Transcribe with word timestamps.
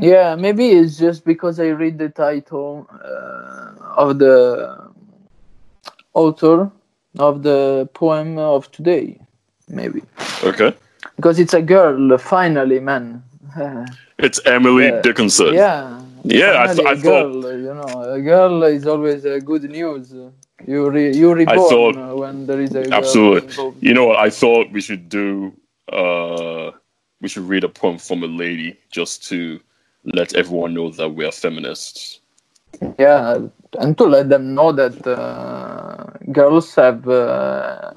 Yeah, 0.00 0.34
maybe 0.36 0.70
it's 0.70 0.96
just 0.98 1.24
because 1.24 1.60
I 1.60 1.68
read 1.68 1.98
the 1.98 2.08
title 2.08 2.86
uh, 2.90 3.72
of 3.96 4.18
the 4.18 4.90
author 6.14 6.70
of 7.18 7.42
the 7.42 7.88
poem 7.94 8.38
of 8.38 8.70
today. 8.72 9.20
Maybe 9.68 10.02
Okay. 10.42 10.74
because 11.16 11.38
it's 11.38 11.54
a 11.54 11.62
girl. 11.62 12.18
Finally, 12.18 12.80
man. 12.80 13.22
It's 14.18 14.40
Emily 14.46 14.88
Yeah. 14.88 15.00
Dickinson. 15.02 15.54
yeah. 15.54 16.00
Yeah, 16.24 16.62
I, 16.62 16.66
Finally, 16.66 16.76
th- 16.76 16.86
I 16.88 16.92
a 16.92 16.96
thought. 16.96 17.32
girl. 17.42 17.58
You 17.58 17.74
know, 17.74 18.02
a 18.12 18.20
girl 18.20 18.62
is 18.64 18.86
always 18.86 19.24
uh, 19.24 19.38
good 19.42 19.62
news. 19.64 20.12
You 20.66 20.90
re- 20.90 21.16
you 21.16 21.32
reborn 21.32 21.58
thought- 21.70 21.96
uh, 21.96 22.14
when 22.16 22.46
there 22.46 22.60
is 22.60 22.74
a 22.74 22.82
girl 22.82 22.94
Absolutely. 22.94 23.48
involved. 23.48 23.82
You 23.82 23.94
know 23.94 24.06
what? 24.06 24.18
I 24.18 24.28
thought 24.30 24.70
we 24.72 24.80
should 24.82 25.08
do. 25.08 25.52
Uh, 25.90 26.72
we 27.22 27.28
should 27.28 27.48
read 27.48 27.64
a 27.64 27.68
poem 27.68 27.96
from 27.98 28.22
a 28.22 28.26
lady 28.26 28.76
just 28.90 29.26
to 29.30 29.60
let 30.04 30.34
everyone 30.34 30.74
know 30.74 30.90
that 30.90 31.10
we 31.10 31.24
are 31.24 31.32
feminists. 31.32 32.20
Yeah, 32.98 33.38
and 33.78 33.98
to 33.98 34.04
let 34.04 34.28
them 34.28 34.54
know 34.54 34.72
that 34.72 35.06
uh, 35.06 36.04
girls 36.32 36.74
have 36.74 37.08
uh, 37.08 37.92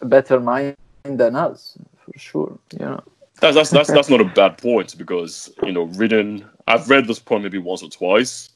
a 0.00 0.06
better 0.06 0.38
mind 0.38 0.76
than 1.02 1.34
us, 1.34 1.76
for 2.04 2.18
sure. 2.18 2.58
You 2.72 2.86
know. 2.86 3.02
That's 3.40 3.54
that's 3.54 3.70
that's, 3.70 3.90
that's 3.90 4.10
not 4.10 4.20
a 4.20 4.24
bad 4.24 4.58
point 4.58 4.96
because 4.98 5.50
you 5.62 5.72
know, 5.72 5.84
reading. 5.84 6.44
I've 6.66 6.88
read 6.90 7.06
this 7.06 7.18
poem 7.18 7.42
maybe 7.42 7.58
once 7.58 7.82
or 7.82 7.88
twice, 7.90 8.50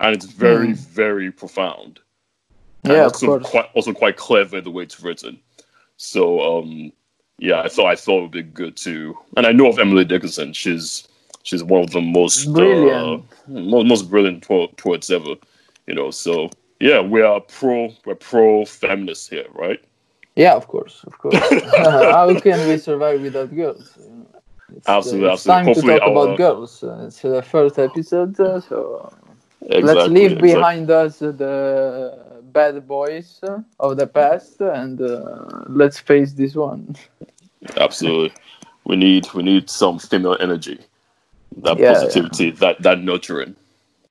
and 0.00 0.14
it's 0.14 0.26
very 0.26 0.72
very 0.72 1.30
profound. 1.30 2.00
And. 2.84 2.92
Yeah, 2.92 3.06
of 3.06 3.12
also 3.12 3.26
course. 3.26 3.46
quite 3.46 3.70
also 3.74 3.92
quite 3.92 4.16
clever 4.16 4.60
the 4.60 4.70
way 4.70 4.82
it's 4.82 5.00
written. 5.00 5.38
So 5.96 6.40
um, 6.58 6.92
yeah, 7.38 7.60
I 7.60 7.68
thought 7.68 7.86
I 7.86 7.96
thought 7.96 8.18
it 8.18 8.22
would 8.22 8.30
be 8.30 8.42
good 8.42 8.76
to, 8.78 9.16
and 9.36 9.46
I 9.46 9.52
know 9.52 9.68
of 9.68 9.78
Emily 9.78 10.04
Dickinson. 10.04 10.52
She's 10.52 11.06
she's 11.44 11.62
one 11.62 11.82
of 11.82 11.90
the 11.92 12.00
most 12.02 12.52
Brilliant. 12.52 13.24
uh, 13.48 13.50
most, 13.50 13.86
most 13.86 14.10
brilliant 14.10 14.46
po- 14.46 14.68
poets 14.76 15.10
ever. 15.10 15.36
You 15.86 15.94
know, 15.94 16.10
so 16.10 16.50
yeah, 16.80 17.00
we 17.00 17.22
are 17.22 17.40
pro 17.40 17.90
we're 18.04 18.16
pro 18.16 18.64
feminists 18.66 19.28
here, 19.28 19.46
right? 19.54 19.82
Yeah, 20.36 20.54
of 20.54 20.66
course, 20.66 21.04
of 21.06 21.16
course. 21.18 21.36
How 21.76 22.38
can 22.40 22.68
we 22.68 22.78
survive 22.78 23.20
without 23.22 23.54
girls? 23.54 23.96
It's, 24.76 24.88
Absolutely, 24.88 25.28
uh, 25.28 25.32
it's 25.34 25.46
absolutely. 25.46 25.64
time 25.64 25.66
Hopefully 25.66 25.94
to 25.94 26.00
talk 26.00 26.08
our- 26.08 26.24
about 26.24 26.36
girls. 26.38 26.82
Uh, 26.82 27.04
it's 27.06 27.22
the 27.22 27.42
first 27.42 27.78
episode, 27.78 28.40
uh, 28.40 28.60
so 28.60 29.12
let's 29.60 30.08
leave 30.10 30.32
exactly. 30.32 30.54
behind 30.54 30.90
us 30.90 31.18
the 31.20 32.18
bad 32.52 32.86
boys 32.86 33.40
uh, 33.42 33.60
of 33.80 33.96
the 33.96 34.06
past 34.06 34.60
and 34.60 35.00
uh, 35.00 35.44
let's 35.68 35.98
face 35.98 36.32
this 36.32 36.54
one. 36.54 36.96
Absolutely. 37.76 38.32
We 38.84 38.96
need 38.96 39.32
we 39.34 39.42
need 39.42 39.70
some 39.70 39.98
female 39.98 40.36
energy. 40.40 40.78
That 41.58 41.78
Yeah, 41.78 41.92
positivity, 41.94 42.50
that 42.52 42.82
that 42.82 43.02
nurturing. 43.02 43.56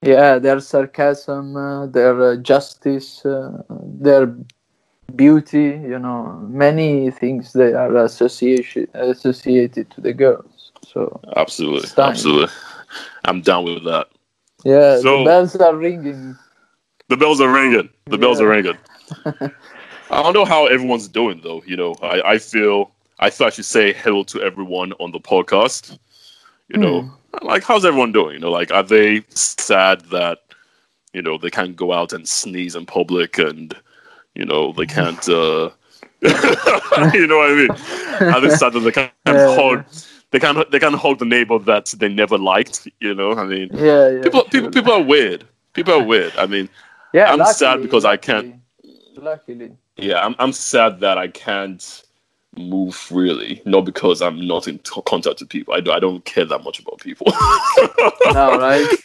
Yeah, 0.01 0.37
their 0.39 0.59
sarcasm, 0.59 1.55
uh, 1.55 1.85
their 1.87 2.21
uh, 2.21 2.35
justice, 2.37 3.25
uh, 3.25 3.63
their 3.69 4.35
beauty, 5.15 5.79
you 5.91 5.99
know, 5.99 6.23
many 6.49 7.09
things 7.11 7.53
they 7.53 7.73
are 7.73 7.95
association, 7.97 8.87
associated 8.93 9.89
to 9.91 10.01
the 10.01 10.13
girls. 10.13 10.71
So, 10.85 11.19
Absolutely. 11.37 11.89
Absolutely. 11.97 12.53
I'm 13.25 13.41
down 13.41 13.63
with 13.65 13.83
that. 13.85 14.07
yeah, 14.65 14.97
So- 14.99 15.19
the 15.19 15.25
bells 15.25 15.55
are 15.55 15.75
ringing. 15.75 16.35
The 17.09 17.17
bells 17.17 17.39
are 17.41 17.51
ringing. 17.51 17.89
The 18.05 18.17
bells 18.17 18.39
Yeah. 18.39 18.45
are 18.45 18.49
ringing. 18.49 18.77
I 20.11 20.21
don't 20.23 20.33
know 20.33 20.45
how 20.45 20.67
everyone's 20.67 21.07
doing 21.07 21.41
though. 21.43 21.63
You 21.65 21.75
know, 21.77 21.95
I, 22.01 22.21
I 22.33 22.37
feel 22.37 22.91
I 23.19 23.29
thought 23.29 23.47
I 23.47 23.49
should 23.51 23.65
say 23.65 23.93
hello 23.93 24.23
to 24.25 24.41
everyone 24.41 24.93
on 24.93 25.11
the 25.11 25.19
podcast. 25.19 25.97
You 26.69 26.77
know, 26.79 27.01
Hmm. 27.01 27.09
like 27.41 27.63
how's 27.63 27.85
everyone 27.85 28.11
doing? 28.11 28.35
You 28.35 28.39
know, 28.39 28.51
like 28.51 28.71
are 28.71 28.83
they 28.83 29.23
sad 29.29 30.01
that 30.11 30.39
you 31.13 31.21
know 31.21 31.37
they 31.37 31.49
can't 31.49 31.75
go 31.75 31.91
out 31.93 32.13
and 32.13 32.27
sneeze 32.27 32.75
in 32.75 32.85
public 32.85 33.37
and 33.37 33.75
you 34.35 34.45
know 34.45 34.71
they 34.73 34.85
can't 34.85 35.27
uh 35.29 35.69
you 36.23 37.27
know 37.27 37.37
what 37.37 37.51
I 37.51 37.55
mean? 37.55 37.71
Are 38.33 38.41
they 38.41 38.49
sad 38.49 38.73
that 38.73 38.79
they 38.79 38.91
can't 38.91 39.11
Yeah. 39.27 39.55
hug 39.55 39.85
they 40.31 40.39
can't 40.39 40.71
they 40.71 40.79
can't 40.79 40.95
hug 40.95 41.19
the 41.19 41.25
neighbor 41.25 41.59
that 41.59 41.87
they 41.97 42.09
never 42.09 42.37
liked, 42.37 42.87
you 42.99 43.13
know? 43.13 43.33
I 43.33 43.45
mean 43.45 43.69
Yeah, 43.73 44.09
yeah. 44.09 44.21
people 44.21 44.43
people 44.45 44.69
people 44.71 44.93
are 44.93 45.01
weird. 45.03 45.43
People 45.73 45.93
are 45.93 46.03
weird. 46.03 46.33
I 46.37 46.45
mean 46.45 46.69
yeah, 47.13 47.31
I'm 47.31 47.45
sad 47.45 47.81
because 47.81 48.05
I 48.05 48.17
can't 48.17 48.55
Luckily. 49.15 49.71
yeah, 49.97 50.25
I'm 50.25 50.35
I'm 50.39 50.51
sad 50.53 50.99
that 51.01 51.17
I 51.17 51.27
can't 51.27 52.03
move 52.57 52.95
freely, 52.95 53.61
not 53.65 53.81
because 53.81 54.21
I'm 54.21 54.45
not 54.45 54.67
in 54.67 54.79
t- 54.79 55.01
contact 55.05 55.39
with 55.39 55.49
people. 55.49 55.73
I, 55.73 55.79
do, 55.79 55.91
I 55.91 55.99
don't 55.99 56.23
care 56.25 56.45
that 56.45 56.63
much 56.63 56.79
about 56.79 56.99
people. 56.99 57.27
No, 58.33 58.57
right? 58.57 58.85
right. 58.87 58.99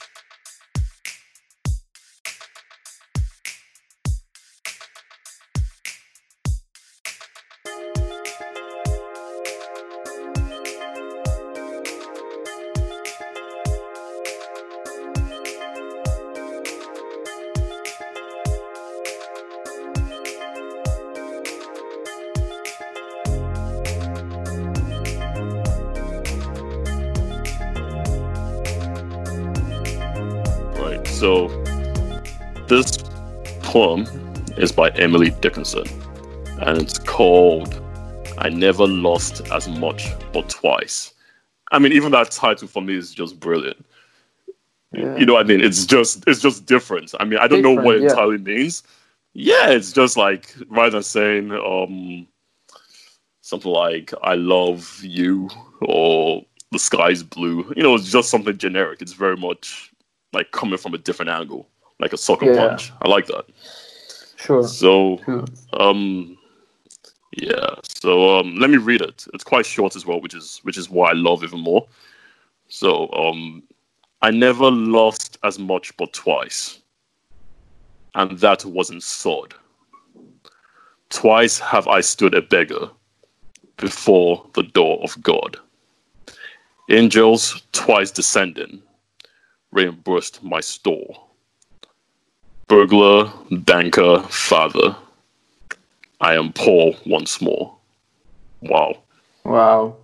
This 32.69 32.99
poem 33.63 34.07
is 34.57 34.73
by 34.73 34.91
Emily 34.91 35.31
Dickinson, 35.41 35.87
and 36.61 36.81
it's 36.81 36.99
called 36.99 37.75
"I 38.39 38.49
Never 38.49 38.87
Lost 38.87 39.47
as 39.51 39.69
Much 39.69 40.09
but 40.33 40.49
Twice." 40.49 41.15
I 41.71 41.79
mean, 41.79 41.93
even 41.93 42.13
that 42.13 42.31
title 42.31 42.69
for 42.69 42.83
me 42.83 42.97
is 42.97 43.13
just 43.13 43.39
brilliant. 43.41 43.85
Yeah. 44.93 45.17
You 45.17 45.27
know 45.27 45.35
what 45.35 45.45
I 45.45 45.49
mean? 45.49 45.61
It's 45.61 45.85
just 45.85 46.25
it's 46.27 46.41
just 46.41 46.67
different. 46.67 47.15
I 47.21 47.25
mean, 47.25 47.39
I 47.39 47.47
don't 47.47 47.63
know 47.63 47.73
what 47.73 47.97
it 47.97 48.01
Different, 48.01 48.03
yeah. 48.03 48.11
entirely 48.11 48.39
means. 48.39 48.83
Yeah, 49.35 49.71
it's 49.71 49.93
just 49.93 50.17
like 50.17 50.55
rather 50.69 50.91
than 50.93 51.03
saying 51.03 51.53
um 51.53 52.27
something 53.43 53.71
like 53.71 54.13
I 54.23 54.35
love 54.35 55.01
you 55.03 55.49
or 55.83 56.45
the 56.71 56.79
sky's 56.79 57.23
blue, 57.23 57.71
you 57.77 57.83
know, 57.83 57.95
it's 57.95 58.11
just 58.11 58.31
something 58.31 58.57
generic. 58.57 59.01
It's 59.03 59.13
very 59.13 59.37
much 59.37 59.91
like 60.33 60.51
coming 60.53 60.79
from 60.79 60.95
a 60.95 60.99
different 60.99 61.31
angle, 61.31 61.69
like 62.01 62.13
a 62.13 62.17
soccer 62.17 62.47
Yeah. 62.47 62.69
punch. 62.69 62.93
I 63.03 63.09
like 63.09 63.27
that. 63.27 63.45
Sure. 64.37 64.63
So 64.63 65.21
Sure. 65.25 65.45
um 65.73 66.37
yeah, 67.37 67.75
so 67.83 68.39
um 68.39 68.57
let 68.57 68.71
me 68.71 68.77
read 68.79 69.01
it. 69.03 69.27
It's 69.35 69.45
quite 69.45 69.67
short 69.67 69.97
as 69.97 70.07
well, 70.07 70.21
which 70.21 70.35
is 70.35 70.61
which 70.63 70.79
is 70.79 70.89
why 70.91 71.11
I 71.11 71.15
love 71.15 71.43
even 71.45 71.61
more. 71.61 71.87
So 72.69 73.11
um 73.13 73.63
I 74.23 74.31
never 74.31 74.71
lost 74.71 75.39
as 75.45 75.59
much 75.59 75.97
but 75.97 76.13
twice. 76.13 76.81
And 78.15 78.39
that 78.39 78.65
wasn't 78.65 79.03
sod. 79.03 79.55
Twice 81.11 81.59
have 81.59 81.87
I 81.89 82.01
stood 82.01 82.35
a 82.35 82.43
beggar 82.43 82.91
before 83.77 84.45
the 84.55 84.65
door 84.65 84.99
of 85.03 85.21
God. 85.23 85.57
Angels 86.91 87.63
twice 87.73 88.11
descending 88.11 88.83
reimbursed 89.71 90.43
my 90.43 90.61
store. 90.61 91.28
Burglar, 92.69 93.33
banker, 93.51 94.21
father. 94.29 94.95
I 96.21 96.35
am 96.35 96.53
poor 96.53 96.95
once 97.07 97.41
more. 97.41 97.77
Wow. 98.63 98.99
Wow. 99.45 99.97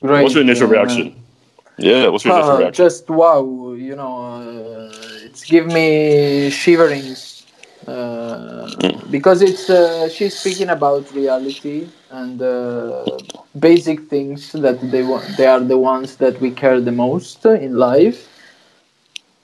Great. 0.00 0.22
What's 0.22 0.34
your 0.34 0.42
initial 0.44 0.68
reaction? 0.68 1.14
Yeah, 1.78 2.08
what's 2.08 2.24
your 2.24 2.32
initial 2.34 2.54
Uh, 2.54 2.58
reaction? 2.58 2.84
just 2.84 3.10
wow, 3.10 3.72
you 3.74 3.94
know, 3.96 4.14
uh, 4.40 5.26
it's 5.26 5.44
give 5.44 5.66
me 5.66 6.48
shiverings 6.50 7.44
uh, 7.86 8.70
because 9.10 9.42
it's 9.42 9.68
uh, 9.68 10.08
she's 10.08 10.38
speaking 10.38 10.70
about 10.70 11.10
reality 11.12 11.88
and 12.10 12.40
uh, 12.40 13.18
basic 13.58 14.08
things 14.08 14.52
that 14.52 14.78
they 14.90 15.02
want. 15.02 15.24
They 15.36 15.46
are 15.46 15.60
the 15.60 15.78
ones 15.78 16.16
that 16.16 16.40
we 16.40 16.50
care 16.50 16.80
the 16.80 16.92
most 16.92 17.44
in 17.44 17.76
life. 17.76 18.28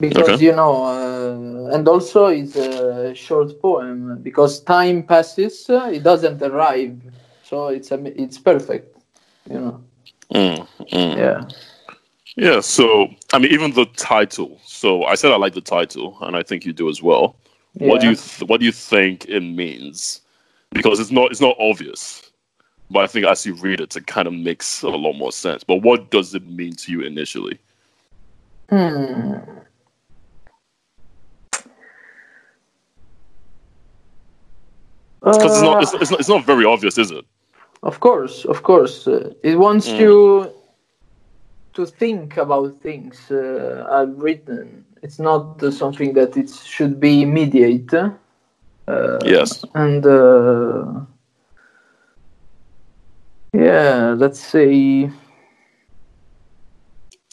Because 0.01 0.29
Okay. 0.29 0.45
you 0.45 0.53
know, 0.55 0.83
uh, 0.83 1.75
and 1.75 1.87
also 1.87 2.27
it's 2.27 2.55
a 2.57 3.13
short 3.15 3.61
poem 3.61 4.19
because 4.23 4.61
time 4.61 5.03
passes, 5.03 5.69
uh, 5.69 5.91
it 5.93 6.03
doesn't 6.03 6.41
arrive, 6.41 6.99
so 7.43 7.67
it's 7.69 7.91
a, 7.91 8.21
it's 8.21 8.39
perfect, 8.39 8.97
you 9.49 9.59
know. 9.59 9.83
Mm, 10.33 10.67
mm. 10.91 11.17
Yeah. 11.17 11.45
Yeah, 12.35 12.61
so 12.61 13.09
I 13.33 13.39
mean, 13.39 13.51
even 13.51 13.71
the 13.73 13.85
title. 13.97 14.59
So 14.65 15.03
I 15.05 15.15
said 15.15 15.31
I 15.31 15.37
like 15.37 15.53
the 15.53 15.61
title, 15.61 16.17
and 16.21 16.35
I 16.35 16.43
think 16.43 16.65
you 16.65 16.73
do 16.73 16.89
as 16.89 17.01
well. 17.03 17.35
What 17.75 18.01
do 18.01 18.07
you 18.07 18.15
th- 18.15 18.49
What 18.49 18.59
do 18.59 18.65
you 18.65 18.71
think 18.71 19.25
it 19.29 19.41
means? 19.41 20.21
Because 20.71 20.99
it's 20.99 21.11
not 21.11 21.31
it's 21.31 21.41
not 21.41 21.57
obvious, 21.59 22.31
but 22.89 23.03
I 23.03 23.07
think 23.07 23.25
as 23.25 23.45
you 23.45 23.53
read 23.55 23.81
it, 23.81 23.95
it 23.95 24.07
kind 24.07 24.27
of 24.27 24.33
makes 24.33 24.81
a 24.83 24.89
lot 24.89 25.13
more 25.13 25.31
sense. 25.31 25.63
But 25.63 25.83
what 25.83 26.09
does 26.11 26.33
it 26.33 26.47
mean 26.47 26.73
to 26.77 26.91
you 26.91 27.01
initially? 27.01 27.59
Hmm. 28.69 29.33
Because 35.23 35.53
it's 35.53 35.61
not, 35.61 35.77
Uh, 35.77 35.81
it's, 35.81 35.93
it's 35.93 36.11
not 36.11 36.19
it's 36.19 36.29
not 36.29 36.45
very 36.45 36.65
obvious, 36.65 36.97
is 36.97 37.11
it? 37.11 37.25
Of 37.83 37.99
course, 37.99 38.45
of 38.45 38.63
course. 38.63 39.07
Uh, 39.07 39.33
it 39.43 39.57
wants 39.57 39.87
Mm. 39.87 39.99
you 39.99 40.51
to 41.73 41.85
think 41.85 42.37
about 42.37 42.81
things 42.81 43.31
uh, 43.31 43.87
I've 43.89 44.17
written. 44.21 44.85
It's 45.01 45.19
not 45.19 45.61
uh, 45.63 45.71
something 45.71 46.13
that 46.13 46.37
it 46.37 46.49
should 46.49 46.99
be 46.99 47.21
immediate. 47.21 47.93
Uh, 47.93 49.19
Yes. 49.25 49.63
And 49.73 50.05
uh, 50.05 51.01
yeah, 53.53 54.15
let's 54.17 54.39
say. 54.39 55.09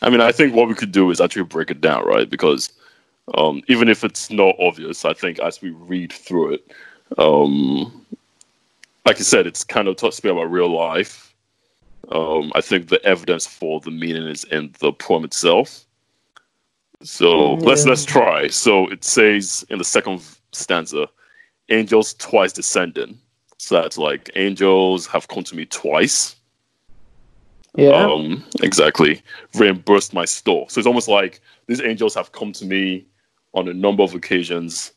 I 0.02 0.10
mean, 0.10 0.20
I 0.20 0.32
think 0.32 0.54
what 0.54 0.68
we 0.68 0.74
could 0.74 0.92
do 0.92 1.10
is 1.10 1.20
actually 1.20 1.44
break 1.44 1.70
it 1.70 1.80
down, 1.80 2.04
right? 2.06 2.28
Because 2.30 2.72
um, 3.34 3.62
even 3.68 3.88
if 3.88 4.04
it's 4.04 4.30
not 4.30 4.54
obvious, 4.60 5.04
I 5.04 5.12
think 5.12 5.38
as 5.40 5.60
we 5.60 5.70
read 5.70 6.12
through 6.12 6.54
it, 6.54 6.72
um, 7.16 8.04
like 9.06 9.16
I 9.16 9.22
said, 9.22 9.46
it's 9.46 9.64
kind 9.64 9.88
of 9.88 9.96
to 9.96 10.12
speak 10.12 10.32
about 10.32 10.50
real 10.50 10.70
life. 10.70 11.34
Um, 12.10 12.52
I 12.54 12.60
think 12.60 12.88
the 12.88 13.02
evidence 13.04 13.46
for 13.46 13.80
the 13.80 13.90
meaning 13.90 14.26
is 14.26 14.44
in 14.44 14.74
the 14.80 14.92
poem 14.92 15.24
itself. 15.24 15.84
So 17.02 17.54
let's 17.54 17.86
let's 17.86 18.04
try. 18.04 18.48
So 18.48 18.88
it 18.88 19.04
says 19.04 19.64
in 19.70 19.78
the 19.78 19.84
second 19.84 20.22
stanza, 20.52 21.08
"Angels 21.68 22.14
twice 22.14 22.52
descending." 22.52 23.18
So 23.58 23.80
that's 23.80 23.98
like 23.98 24.30
angels 24.36 25.06
have 25.06 25.28
come 25.28 25.44
to 25.44 25.56
me 25.56 25.64
twice. 25.66 26.36
Yeah. 27.76 27.90
Um, 27.90 28.44
exactly. 28.62 29.22
Reimbursed 29.54 30.14
my 30.14 30.24
store. 30.24 30.68
So 30.68 30.80
it's 30.80 30.86
almost 30.86 31.08
like 31.08 31.40
these 31.66 31.80
angels 31.80 32.14
have 32.14 32.32
come 32.32 32.52
to 32.54 32.64
me 32.64 33.04
on 33.54 33.68
a 33.68 33.74
number 33.74 34.02
of 34.02 34.14
occasions. 34.14 34.92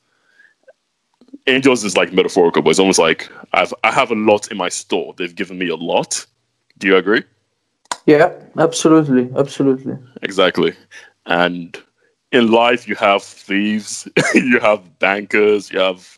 Angels 1.48 1.84
is 1.84 1.98
like 1.98 2.14
metaphorical, 2.14 2.62
but 2.62 2.70
it's 2.72 2.80
almost 2.80 3.00
like 3.00 3.30
I've 3.54 3.74
I 3.84 3.92
have 3.92 4.12
a 4.12 4.16
lot 4.16 4.52
in 4.52 4.58
my 4.58 4.70
store. 4.70 5.14
They've 5.18 5.36
given 5.36 5.58
me 5.58 5.70
a 5.70 5.76
lot. 5.76 6.26
Do 6.78 6.88
you 6.88 6.96
agree? 6.98 7.24
yeah. 8.06 8.32
Absolutely. 8.58 9.30
Absolutely. 9.36 9.96
Exactly. 10.22 10.74
And 11.26 11.78
in 12.32 12.52
life, 12.52 12.88
you 12.88 12.96
have 12.96 13.24
thieves, 13.24 14.08
you 14.36 14.60
have 14.60 15.00
bankers, 15.00 15.72
you 15.72 15.80
have, 15.80 16.18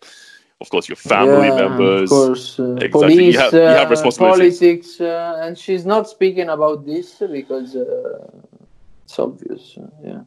of 0.61 0.69
course, 0.69 0.87
your 0.87 0.95
family 0.95 1.47
Yeah, 1.47 1.55
members. 1.55 2.11
Of 2.11 2.17
course, 2.17 2.59
uh, 2.59 2.75
Exactly. 2.81 2.89
police, 2.89 3.33
You 3.33 3.39
have- 3.39 3.53
you 3.53 3.59
have 3.59 3.87
uh, 3.87 3.89
responsibilities. 3.91 4.59
politics, 4.59 5.01
uh, 5.01 5.39
and 5.43 5.57
she's 5.57 5.85
not 5.85 6.07
speaking 6.07 6.49
about 6.49 6.85
this 6.85 7.21
because 7.31 7.75
uh, 7.75 8.29
it's 9.05 9.19
obvious. 9.19 9.77
uh, 9.77 9.87
yeah. 10.03 10.21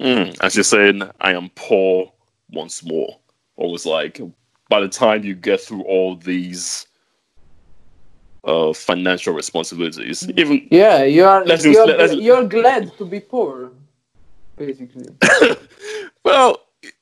Mm, 0.00 0.36
as 0.40 0.56
you're 0.56 0.64
saying, 0.64 1.02
I 1.20 1.32
am 1.34 1.50
poor 1.54 2.12
once 2.50 2.82
more. 2.84 3.18
Almost 3.60 3.86
like 3.86 4.24
by 4.70 4.80
the 4.80 4.88
time 4.88 5.24
you 5.24 5.34
get 5.36 5.60
through 5.60 5.82
all 5.84 6.16
these 6.16 6.86
uh, 8.44 8.72
financial 8.72 9.34
responsibilities, 9.34 10.28
even 10.36 10.70
Yeah, 10.70 11.02
you 11.04 11.24
are. 11.24 11.44
Let's 11.44 11.64
you're, 11.64 11.86
use- 11.86 11.86
let's- 11.98 12.14
you're 12.18 12.44
glad 12.46 12.96
to 12.98 13.04
be 13.06 13.20
poor, 13.20 13.72
basically. 14.56 15.14
well, 16.24 16.58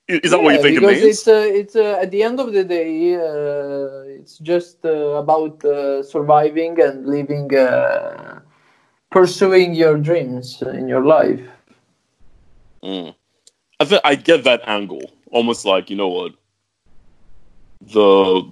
is 0.09 0.31
that 0.31 0.43
what 0.43 0.53
you 0.53 0.59
Yeah, 0.59 0.59
think 0.59 0.77
it 0.77 0.83
means? 0.83 1.03
it's 1.11 1.27
uh, 1.29 1.47
it's 1.61 1.77
uh, 1.77 1.99
at 2.03 2.11
the 2.11 2.23
end 2.23 2.41
of 2.41 2.53
the 2.53 2.65
day, 2.65 3.15
uh, 3.15 4.03
it's 4.21 4.39
just 4.39 4.85
uh, 4.85 5.17
about 5.23 5.65
uh, 5.65 6.03
surviving 6.03 6.81
and 6.81 7.07
living, 7.07 7.55
uh, 7.55 8.41
pursuing 9.11 9.75
your 9.75 9.99
dreams 9.99 10.63
in 10.63 10.89
your 10.89 11.05
life. 11.05 11.43
Mm. 12.85 13.15
I 13.81 13.85
think 13.85 14.03
I 14.05 14.15
get 14.17 14.45
that 14.45 14.63
angle. 14.67 15.13
Almost 15.31 15.65
like 15.65 15.91
you 15.91 15.97
know 15.97 16.09
what, 16.09 16.33
the 17.81 18.43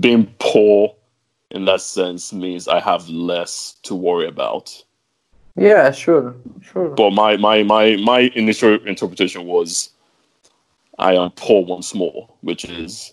being 0.00 0.32
poor 0.38 0.94
in 1.50 1.64
that 1.66 1.80
sense 1.80 2.32
means 2.32 2.68
I 2.68 2.80
have 2.80 3.08
less 3.08 3.76
to 3.84 3.94
worry 3.94 4.26
about. 4.26 4.82
Yeah, 5.56 5.90
sure, 5.90 6.34
sure. 6.62 6.90
But 6.90 7.12
my 7.12 7.36
my 7.36 7.62
my 7.62 7.96
my 7.96 8.30
initial 8.34 8.74
interpretation 8.86 9.46
was 9.46 9.90
I 10.98 11.14
am 11.14 11.30
poor 11.30 11.64
once 11.64 11.94
more, 11.94 12.28
which 12.42 12.64
is 12.66 13.12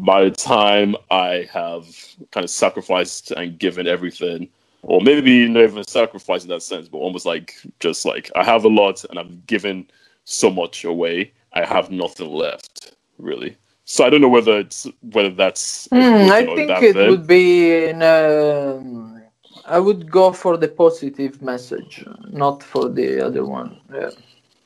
by 0.00 0.24
the 0.24 0.30
time 0.30 0.96
I 1.10 1.48
have 1.52 1.86
kind 2.30 2.44
of 2.44 2.50
sacrificed 2.50 3.30
and 3.32 3.58
given 3.58 3.86
everything, 3.86 4.48
or 4.82 5.00
maybe 5.00 5.48
not 5.48 5.62
even 5.62 5.84
sacrificed 5.86 6.44
in 6.44 6.50
that 6.50 6.62
sense, 6.62 6.88
but 6.88 6.98
almost 6.98 7.26
like 7.26 7.54
just 7.80 8.04
like 8.04 8.30
I 8.36 8.44
have 8.44 8.64
a 8.64 8.68
lot 8.68 9.04
and 9.08 9.18
I've 9.18 9.46
given 9.46 9.88
so 10.24 10.50
much 10.50 10.84
away, 10.84 11.32
I 11.54 11.64
have 11.64 11.90
nothing 11.90 12.30
left 12.30 12.94
really. 13.18 13.56
So 13.90 14.04
I 14.04 14.10
don't 14.10 14.20
know 14.20 14.28
whether 14.28 14.58
it's 14.58 14.86
whether 15.00 15.30
that's 15.30 15.88
Hmm, 15.90 16.30
I 16.30 16.44
think 16.44 16.68
that 16.68 16.82
it 16.82 16.94
then. 16.94 17.10
would 17.10 17.26
be 17.26 17.86
in 17.86 18.02
um 18.02 19.22
I 19.66 19.78
would 19.80 20.10
go 20.10 20.32
for 20.32 20.56
the 20.58 20.68
positive 20.68 21.42
message, 21.42 22.04
not 22.30 22.62
for 22.62 22.88
the 22.90 23.26
other 23.26 23.44
one. 23.44 23.80
Yeah. 23.92 24.10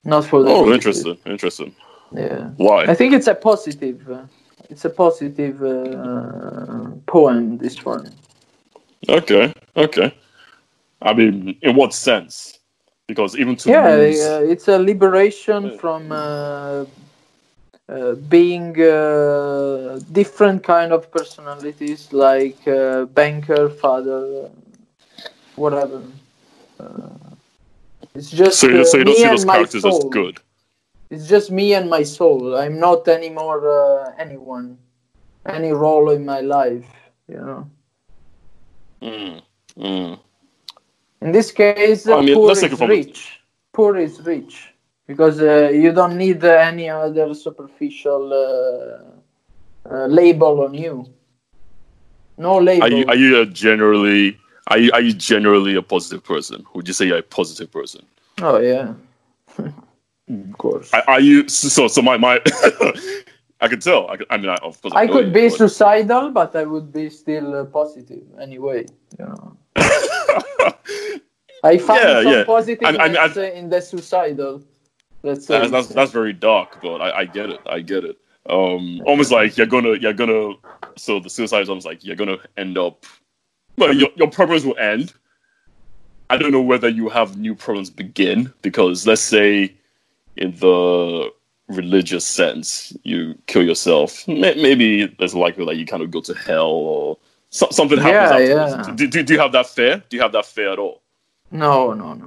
Not 0.04 0.24
for 0.26 0.42
the 0.44 0.50
Oh, 0.50 0.64
positive. 0.64 0.74
interesting, 0.74 1.18
interesting. 1.26 1.74
Yeah. 2.12 2.50
Why? 2.56 2.84
I 2.84 2.94
think 2.94 3.14
it's 3.14 3.28
a 3.28 3.34
positive. 3.34 4.10
Uh, 4.10 4.24
it's 4.70 4.84
a 4.84 4.90
positive 4.90 5.62
uh, 5.62 6.90
poem. 7.06 7.58
This 7.58 7.84
one. 7.84 8.10
Okay, 9.08 9.52
okay. 9.76 10.14
I 11.02 11.12
mean, 11.14 11.56
in 11.62 11.76
what 11.76 11.94
sense? 11.94 12.58
Because 13.08 13.36
even 13.36 13.56
to 13.56 13.70
Yeah, 13.70 13.88
lose, 13.96 14.20
uh, 14.22 14.42
it's 14.52 14.68
a 14.68 14.78
liberation 14.78 15.70
from 15.78 16.12
uh, 17.88 17.92
uh, 17.92 18.14
being 18.14 18.80
uh, 18.80 19.98
different 20.12 20.62
kind 20.62 20.92
of 20.92 21.10
personalities, 21.10 22.12
like 22.12 22.66
uh, 22.68 23.04
banker, 23.06 23.68
father, 23.68 24.46
uh, 24.46 24.48
whatever. 25.56 26.02
Uh, 26.80 27.10
it's 28.14 28.30
just 28.30 28.58
so, 28.60 28.68
you- 28.68 28.80
uh, 28.80 28.84
so 28.84 28.98
you 28.98 29.04
don't 29.04 29.14
me 29.14 29.18
see 29.18 29.24
and 29.24 29.32
those 29.32 29.46
my 29.46 29.54
characters 29.54 29.84
as 29.84 29.96
soul. 29.96 30.10
good. 30.10 30.40
It's 31.10 31.28
just 31.28 31.50
me 31.50 31.74
and 31.74 31.90
my 31.90 32.02
soul. 32.02 32.56
I'm 32.56 32.78
not 32.78 33.06
anymore 33.08 33.68
uh, 33.68 34.12
anyone, 34.18 34.78
any 35.46 35.72
role 35.72 36.10
in 36.10 36.24
my 36.24 36.40
life. 36.40 36.86
You 37.28 37.36
know. 37.36 37.70
Mm, 39.02 39.42
mm. 39.78 40.18
In 41.20 41.32
this 41.32 41.52
case, 41.52 42.08
I 42.08 42.20
mean, 42.20 42.34
poor 42.34 42.52
is 42.52 42.60
take 42.60 42.72
it 42.72 42.76
from- 42.76 42.88
rich. 42.88 43.40
Poor 43.72 43.96
is 43.96 44.20
rich 44.22 44.71
because 45.12 45.42
uh, 45.42 45.68
you 45.84 45.92
don't 45.92 46.16
need 46.16 46.42
uh, 46.42 46.48
any 46.70 46.88
other 46.88 47.34
superficial 47.34 48.22
uh, 48.32 49.92
uh, 49.94 50.06
label 50.06 50.64
on 50.64 50.72
you. 50.72 51.04
No 52.38 52.56
label. 52.58 52.84
Are 52.84 52.88
you 52.90 53.04
are 53.12 53.14
you 53.24 53.46
generally 53.46 54.38
are 54.68 54.78
you 54.78 54.90
are 54.96 55.02
you 55.02 55.12
generally 55.12 55.74
a 55.76 55.82
positive 55.82 56.24
person? 56.24 56.64
Would 56.74 56.88
you 56.88 56.94
say 56.94 57.04
you're 57.08 57.18
a 57.18 57.22
positive 57.40 57.70
person? 57.70 58.02
oh 58.40 58.58
yeah, 58.58 58.94
of 59.58 60.58
course. 60.64 60.88
Are, 60.94 61.04
are 61.14 61.20
you 61.20 61.46
so 61.48 61.88
so 61.88 62.00
my 62.00 62.16
my 62.16 62.40
I 63.64 63.68
can 63.68 63.80
tell. 63.80 64.08
I, 64.12 64.16
I 64.30 64.36
mean, 64.38 64.48
I, 64.48 64.56
of 64.62 64.80
course, 64.80 64.94
I 64.96 65.04
know 65.06 65.12
could 65.14 65.26
you, 65.28 65.32
be 65.40 65.48
but- 65.48 65.58
suicidal, 65.58 66.30
but 66.30 66.56
I 66.56 66.64
would 66.64 66.90
be 66.90 67.10
still 67.10 67.48
uh, 67.54 67.64
positive 67.66 68.24
anyway. 68.40 68.86
You 69.18 69.26
know. 69.26 69.56
I 71.64 71.78
found 71.78 72.00
Yeah, 72.02 72.22
some 72.22 72.32
yeah. 72.32 72.44
positiveness 72.44 72.98
I- 72.98 73.26
I- 73.26 73.44
I- 73.46 73.52
in 73.60 73.68
the 73.68 73.80
suicidal. 73.80 74.62
Let's 75.22 75.46
that's, 75.46 75.70
that's 75.70 75.88
that's 75.88 76.12
very 76.12 76.32
dark, 76.32 76.80
but 76.82 77.00
I, 77.00 77.20
I 77.20 77.24
get 77.24 77.50
it. 77.50 77.60
I 77.66 77.80
get 77.80 78.04
it. 78.04 78.18
Um, 78.48 79.00
almost 79.06 79.30
like 79.30 79.56
you're 79.56 79.66
gonna 79.66 79.94
you're 79.94 80.12
gonna. 80.12 80.54
So 80.96 81.20
the 81.20 81.30
suicide 81.30 81.62
is 81.62 81.68
almost 81.68 81.86
like 81.86 82.04
you're 82.04 82.16
gonna 82.16 82.38
end 82.56 82.76
up. 82.76 83.06
Well, 83.78 83.94
your 83.94 84.08
your 84.16 84.30
problems 84.30 84.64
will 84.64 84.76
end. 84.78 85.12
I 86.28 86.36
don't 86.36 86.50
know 86.50 86.62
whether 86.62 86.88
you 86.88 87.08
have 87.08 87.36
new 87.36 87.54
problems 87.54 87.90
begin 87.90 88.52
because 88.62 89.06
let's 89.06 89.22
say, 89.22 89.74
in 90.36 90.52
the 90.56 91.30
religious 91.68 92.24
sense, 92.24 92.96
you 93.04 93.38
kill 93.46 93.62
yourself. 93.62 94.26
Maybe 94.26 95.06
there's 95.18 95.34
likely 95.34 95.64
that 95.66 95.76
you 95.76 95.86
kind 95.86 96.02
of 96.02 96.10
go 96.10 96.20
to 96.22 96.34
hell 96.34 96.70
or 96.70 97.18
something 97.50 97.98
happens. 97.98 98.48
Yeah, 98.48 98.62
afterwards. 98.64 98.88
yeah. 98.88 98.94
Do, 98.94 99.06
do, 99.06 99.22
do 99.22 99.34
you 99.34 99.40
have 99.40 99.52
that 99.52 99.68
fear? 99.68 100.02
Do 100.08 100.16
you 100.16 100.22
have 100.22 100.32
that 100.32 100.46
fear 100.46 100.72
at 100.72 100.78
all? 100.78 101.02
no, 101.50 101.92
no, 101.92 102.14
no, 102.14 102.26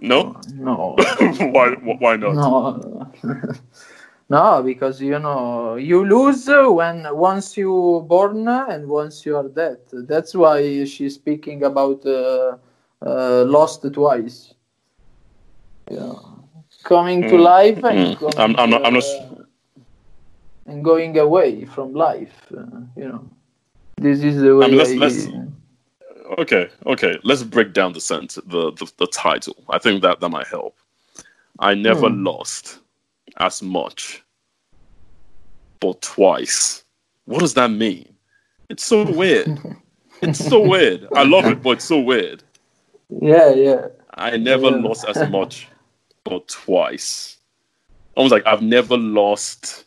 No. 0.00 0.36
no. 0.54 0.96
why? 1.52 1.70
Why 1.74 2.16
not? 2.16 2.34
No, 2.34 3.12
no, 4.28 4.62
because 4.62 5.00
you 5.00 5.18
know 5.18 5.76
you 5.76 6.04
lose 6.04 6.46
when 6.48 7.06
once 7.16 7.56
you 7.56 8.04
born 8.08 8.46
and 8.48 8.88
once 8.88 9.24
you 9.26 9.36
are 9.36 9.48
dead. 9.48 9.78
That's 9.92 10.34
why 10.34 10.84
she's 10.84 11.14
speaking 11.14 11.64
about 11.64 12.04
uh, 12.06 12.56
uh, 13.04 13.44
lost 13.44 13.84
twice. 13.92 14.54
Yeah, 15.90 16.12
coming 16.84 17.22
to 17.22 17.36
Mm, 17.36 17.42
life 17.42 17.84
and 17.84 17.98
mm. 17.98 18.18
going, 18.18 18.38
I'm- 18.38 18.56
I'm 18.58 18.70
not- 18.70 18.86
I'm 18.86 18.94
not 18.94 19.04
uh, 19.04 19.44
and 20.66 20.84
going 20.84 21.18
away 21.18 21.64
from 21.64 21.92
life. 21.92 22.34
Uh, 22.56 22.80
you 22.96 23.08
know, 23.08 23.24
this 24.00 24.22
is 24.22 24.40
the 24.40 24.56
way. 24.56 24.66
I 24.66 24.68
mean, 24.68 24.78
let's- 24.78 24.92
I- 24.92 24.96
let's- 24.96 25.28
Okay, 26.38 26.70
okay. 26.86 27.18
Let's 27.24 27.42
break 27.42 27.72
down 27.72 27.92
the 27.92 28.00
sentence, 28.00 28.36
the, 28.46 28.72
the 28.72 28.90
the 28.96 29.06
title. 29.08 29.56
I 29.68 29.78
think 29.78 30.02
that 30.02 30.20
that 30.20 30.28
might 30.30 30.46
help. 30.46 30.76
I 31.58 31.74
never 31.74 32.08
Hmm. 32.08 32.24
lost 32.24 32.78
as 33.38 33.62
much, 33.62 34.22
but 35.80 36.00
twice. 36.00 36.84
What 37.26 37.40
does 37.40 37.54
that 37.54 37.70
mean? 37.70 38.14
It's 38.70 38.84
so 38.84 39.04
weird. 39.20 39.58
it's 40.22 40.38
so 40.48 40.66
weird. 40.66 41.06
I 41.14 41.24
love 41.24 41.44
it, 41.46 41.62
but 41.62 41.70
it's 41.72 41.84
so 41.84 42.00
weird. 42.00 42.42
Yeah, 43.10 43.50
yeah. 43.52 43.86
I 44.14 44.36
never 44.38 44.70
Yeah. 44.70 44.76
lost 44.76 45.04
as 45.06 45.28
much, 45.28 45.68
but 46.24 46.48
twice. 46.48 47.36
Almost 48.14 48.32
like 48.32 48.46
I've 48.46 48.62
never 48.62 48.96
lost 48.96 49.84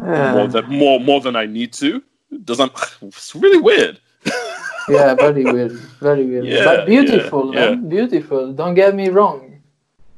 more 0.00 0.46
than 0.48 0.66
more 0.68 1.00
more 1.00 1.20
than 1.20 1.36
I 1.36 1.46
need 1.46 1.72
to. 1.74 2.02
Doesn't 2.44 2.72
it's 3.02 3.34
really 3.34 3.58
weird. 3.58 4.00
yeah 4.88 5.14
very 5.14 5.44
weird. 5.44 5.72
Very 6.00 6.26
weird. 6.26 6.44
Yeah, 6.44 6.64
but 6.64 6.86
beautiful, 6.86 7.54
yeah, 7.54 7.70
man. 7.70 7.88
Beautiful. 7.88 8.52
Don't 8.52 8.74
get 8.74 8.94
me 8.94 9.08
wrong. 9.08 9.60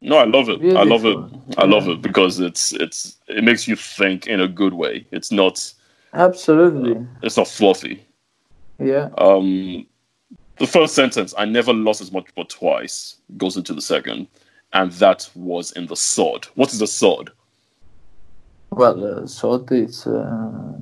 No, 0.00 0.18
I 0.18 0.24
love 0.24 0.48
it. 0.48 0.60
I 0.76 0.84
love 0.84 1.04
it. 1.04 1.18
I 1.58 1.64
love 1.64 1.88
it 1.88 2.00
because 2.02 2.38
it's 2.40 2.72
it's 2.72 3.16
it 3.26 3.42
makes 3.42 3.66
you 3.66 3.76
think 3.76 4.26
in 4.26 4.40
a 4.40 4.48
good 4.48 4.74
way. 4.74 5.06
It's 5.10 5.32
not 5.32 5.72
Absolutely. 6.14 7.04
it's 7.22 7.36
not 7.36 7.48
fluffy. 7.48 8.04
Yeah. 8.78 9.08
Um, 9.18 9.86
the 10.58 10.66
first 10.66 10.94
sentence, 10.94 11.34
I 11.36 11.44
never 11.44 11.72
lost 11.72 12.00
as 12.00 12.12
much 12.12 12.26
but 12.36 12.48
twice, 12.48 13.16
goes 13.36 13.56
into 13.56 13.74
the 13.74 13.80
second, 13.80 14.28
and 14.72 14.92
that 14.92 15.28
was 15.34 15.72
in 15.72 15.86
the 15.86 15.96
sod. 15.96 16.46
What 16.54 16.72
is 16.72 16.80
a 16.80 16.86
sod? 16.86 17.30
Well, 18.70 19.22
uh, 19.22 19.26
so 19.26 19.64
it's. 19.70 20.06
Uh... 20.06 20.72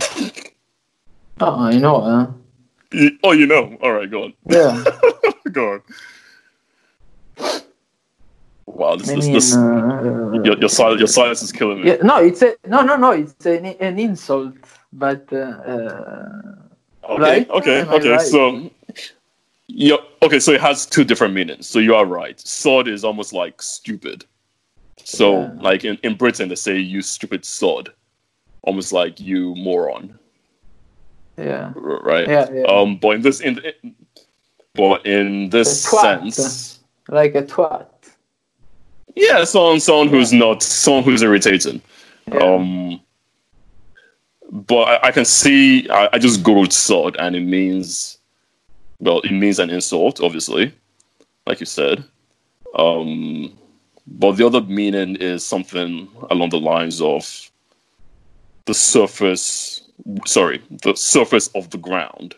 oh, 1.40 1.60
I 1.64 1.78
know, 1.78 2.00
huh? 2.00 2.26
You- 2.92 3.18
oh, 3.22 3.32
you 3.32 3.46
know. 3.46 3.76
All 3.82 3.92
right, 3.92 4.10
go 4.10 4.24
on. 4.24 4.34
Yeah. 4.48 4.84
go 5.52 5.72
on. 5.74 5.82
Wow, 8.66 8.96
this, 8.96 9.08
I 9.08 9.16
this, 9.16 9.24
mean, 9.24 9.32
this 9.34 9.54
uh, 9.54 10.42
your, 10.44 10.58
your, 10.58 10.68
sil- 10.70 10.98
your 10.98 11.08
silence 11.08 11.42
is 11.42 11.52
killing 11.52 11.80
me. 11.82 11.88
yeah, 11.88 11.96
no, 12.02 12.18
it's 12.18 12.42
a 12.42 12.54
no, 12.66 12.82
no, 12.82 12.96
no. 12.96 13.10
It's 13.12 13.44
an, 13.46 13.66
an 13.66 13.98
insult, 13.98 14.54
but 14.92 15.26
uh, 15.32 15.36
uh, 15.36 16.28
Okay, 17.08 17.20
Right? 17.22 17.50
okay, 17.50 17.80
Am 17.80 17.88
okay. 17.88 18.10
right? 18.10 18.20
So, 18.20 18.70
yeah, 19.66 19.96
okay. 20.22 20.38
So 20.38 20.52
it 20.52 20.60
has 20.60 20.84
two 20.86 21.04
different 21.04 21.34
meanings. 21.34 21.66
So 21.66 21.78
you 21.78 21.94
are 21.94 22.04
right. 22.04 22.38
Sod 22.40 22.86
is 22.88 23.04
almost 23.04 23.32
like 23.32 23.62
stupid. 23.62 24.24
So, 25.04 25.40
Yeah. 25.40 25.50
like 25.62 25.84
in, 25.84 25.98
in 26.02 26.16
Britain, 26.16 26.48
they 26.50 26.54
say 26.54 26.76
you 26.78 27.00
stupid 27.00 27.44
sod, 27.44 27.90
almost 28.62 28.92
like 28.92 29.20
you 29.20 29.54
moron, 29.54 30.18
yeah, 31.36 31.72
right? 31.74 32.28
yeah, 32.28 32.50
yeah. 32.52 32.62
Um, 32.62 32.96
but 32.96 33.10
in 33.10 33.22
this, 33.22 33.40
in, 33.40 33.58
in 33.58 33.94
but 34.74 35.04
in 35.06 35.50
this 35.50 35.82
sense, 35.82 36.80
like 37.08 37.34
a 37.34 37.42
twat. 37.42 37.86
yeah, 39.16 39.44
someone 39.44 39.80
someone 39.80 40.08
who's 40.08 40.32
not 40.32 40.62
someone 40.62 41.04
who's 41.04 41.22
irritating. 41.22 41.80
Yeah. 42.32 42.38
Um, 42.38 43.00
but 44.50 44.82
I, 44.82 45.08
I 45.08 45.12
can 45.12 45.24
see. 45.24 45.88
I, 45.90 46.08
I 46.12 46.18
just 46.18 46.42
googled 46.42 46.72
sod, 46.72 47.16
and 47.18 47.36
it 47.36 47.40
means, 47.40 48.18
well, 48.98 49.20
it 49.20 49.32
means 49.32 49.58
an 49.58 49.70
insult, 49.70 50.20
obviously, 50.20 50.72
like 51.46 51.60
you 51.60 51.66
said. 51.66 52.04
Um, 52.74 53.52
but 54.06 54.32
the 54.32 54.46
other 54.46 54.62
meaning 54.62 55.16
is 55.16 55.44
something 55.44 56.08
along 56.30 56.50
the 56.50 56.60
lines 56.60 57.00
of 57.00 57.50
the 58.68 58.74
surface. 58.74 59.80
Sorry, 60.26 60.62
the 60.84 60.94
surface 60.94 61.48
of 61.54 61.70
the 61.70 61.78
ground. 61.78 62.36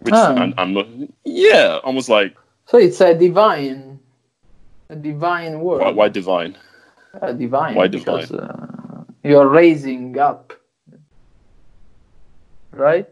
Which 0.00 0.14
Ah. 0.14 0.34
I'm, 0.34 0.54
I'm 0.56 0.72
not. 0.72 0.86
Yeah, 1.24 1.80
almost 1.82 2.08
like 2.08 2.34
So 2.66 2.78
it's 2.78 3.00
a 3.00 3.12
divine, 3.12 3.98
a 4.88 4.94
divine 4.96 5.60
word. 5.60 5.80
why, 5.82 5.90
why 5.90 6.08
divine? 6.08 6.56
Uh, 7.20 7.32
divine. 7.32 7.74
why 7.74 7.88
because, 7.88 8.30
uh, 8.30 9.02
you're 9.24 9.48
raising 9.48 10.16
up, 10.18 10.52
right? 12.70 13.08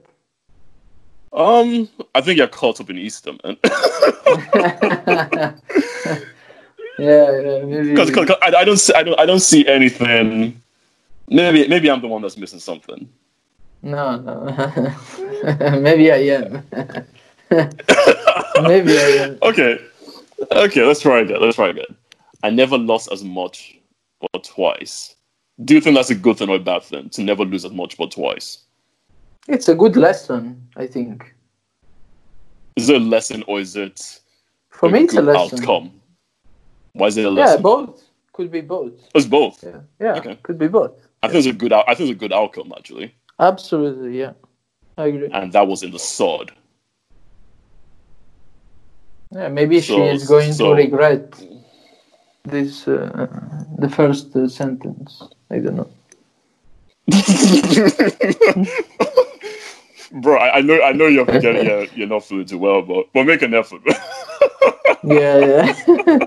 Um, 1.32 1.88
I 2.14 2.20
think 2.20 2.38
you're 2.38 2.46
caught 2.46 2.80
up 2.80 2.90
in 2.90 2.98
Easter, 2.98 3.32
man. 3.42 3.56
yeah, 6.98 7.40
yeah, 7.40 7.64
maybe. 7.64 7.90
Because 7.90 8.30
I, 8.40 8.52
I 8.58 8.64
don't 8.64 8.76
see, 8.78 8.94
I 8.94 9.02
don't 9.02 9.18
I 9.18 9.26
don't 9.26 9.40
see 9.42 9.66
anything. 9.66 10.60
Maybe 11.28 11.66
maybe 11.68 11.90
I'm 11.90 12.00
the 12.00 12.08
one 12.08 12.22
that's 12.22 12.36
missing 12.36 12.60
something. 12.60 13.08
No, 13.82 14.16
no. 14.16 14.44
maybe 15.80 16.10
I 16.10 16.16
am. 16.16 16.62
maybe 18.62 18.98
I 18.98 19.10
am. 19.24 19.38
Okay, 19.42 19.78
okay, 20.52 20.82
let's 20.84 21.00
try 21.00 21.20
again. 21.20 21.40
Let's 21.40 21.56
try 21.56 21.68
again. 21.68 21.94
I 22.42 22.50
never 22.50 22.76
lost 22.78 23.10
as 23.12 23.22
much, 23.22 23.78
but 24.20 24.44
twice. 24.44 25.14
Do 25.64 25.74
you 25.74 25.80
think 25.80 25.96
that's 25.96 26.10
a 26.10 26.14
good 26.14 26.38
thing 26.38 26.48
or 26.48 26.56
a 26.56 26.60
bad 26.60 26.82
thing 26.82 27.08
to 27.10 27.22
never 27.22 27.44
lose 27.44 27.64
as 27.64 27.72
much 27.72 27.96
but 27.96 28.10
twice? 28.10 28.64
It's 29.48 29.68
a 29.68 29.74
good 29.74 29.96
lesson, 29.96 30.66
I 30.76 30.86
think. 30.86 31.34
Is 32.76 32.88
it 32.88 32.96
a 32.96 33.04
lesson 33.04 33.44
or 33.46 33.60
is 33.60 33.76
it 33.76 34.20
For 34.70 34.88
me, 34.88 35.00
it's 35.00 35.14
a 35.14 35.22
lesson. 35.22 35.60
outcome? 35.60 36.00
Why 36.94 37.06
is 37.08 37.16
it 37.16 37.24
a 37.24 37.30
lesson? 37.30 37.58
Yeah, 37.58 37.62
both. 37.62 38.02
Could 38.32 38.50
be 38.50 38.62
both. 38.62 38.92
It's 39.14 39.26
both. 39.26 39.62
Yeah, 39.62 39.80
yeah. 40.00 40.14
Okay. 40.16 40.38
Could 40.42 40.58
be 40.58 40.66
both. 40.68 40.92
I 41.24 41.28
think 41.28 41.46
it's 41.46 41.54
a 41.54 41.58
good. 41.58 41.72
I 41.72 41.94
think 41.94 42.10
it's 42.10 42.16
a 42.18 42.20
good 42.20 42.32
outcome 42.32 42.72
actually, 42.76 43.14
Absolutely, 43.38 44.18
yeah. 44.18 44.32
I 44.96 45.06
agree. 45.06 45.28
and 45.32 45.52
that 45.52 45.66
was 45.66 45.82
in 45.82 45.90
the 45.90 45.98
sod. 45.98 46.52
Yeah, 49.32 49.48
maybe 49.48 49.80
she 49.80 49.96
is 50.00 50.28
going 50.28 50.52
so- 50.52 50.68
to 50.68 50.74
regret 50.74 51.42
this, 52.44 52.86
uh, 52.86 53.26
the 53.78 53.88
first 53.88 54.36
uh, 54.36 54.46
sentence. 54.48 55.22
I 55.50 55.58
don't 55.58 55.76
know. 55.76 55.88
Bro, 60.22 60.36
I, 60.36 60.58
I 60.58 60.60
know 60.60 60.80
I 60.82 60.92
know 60.92 61.06
you're 61.08 61.26
forgetting 61.26 61.66
you're, 61.66 61.84
you're 61.96 62.06
not 62.06 62.24
feeling 62.24 62.46
too 62.46 62.58
well, 62.58 62.82
but 62.82 63.06
but 63.12 63.24
make 63.24 63.42
an 63.42 63.54
effort. 63.54 63.82
Yeah, 65.06 65.38
yeah. 65.38 65.74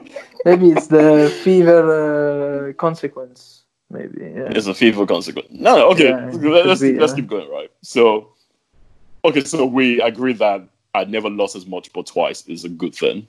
maybe 0.46 0.70
it's 0.70 0.86
the 0.86 1.36
fever 1.44 2.70
uh, 2.70 2.74
consequence. 2.74 3.57
Maybe, 3.90 4.20
yeah. 4.20 4.50
it's 4.52 4.68
a 4.68 4.74
fever 4.74 5.06
consequence. 5.06 5.48
No, 5.52 5.76
no, 5.78 5.90
okay. 5.92 6.10
Yeah, 6.10 6.26
Let- 6.34 6.66
let's 6.68 6.82
be, 6.82 7.00
let's 7.00 7.12
yeah. 7.14 7.16
keep 7.16 7.28
going, 7.28 7.50
right? 7.50 7.72
So 7.82 8.30
okay, 9.24 9.44
so 9.44 9.66
we 9.66 10.02
agree 10.02 10.34
that 10.34 10.68
I 10.94 11.06
never 11.06 11.30
lost 11.30 11.56
as 11.56 11.66
much 11.66 11.92
but 11.94 12.06
twice 12.08 12.46
is 12.48 12.66
a 12.66 12.70
good 12.70 12.94
thing. 12.96 13.28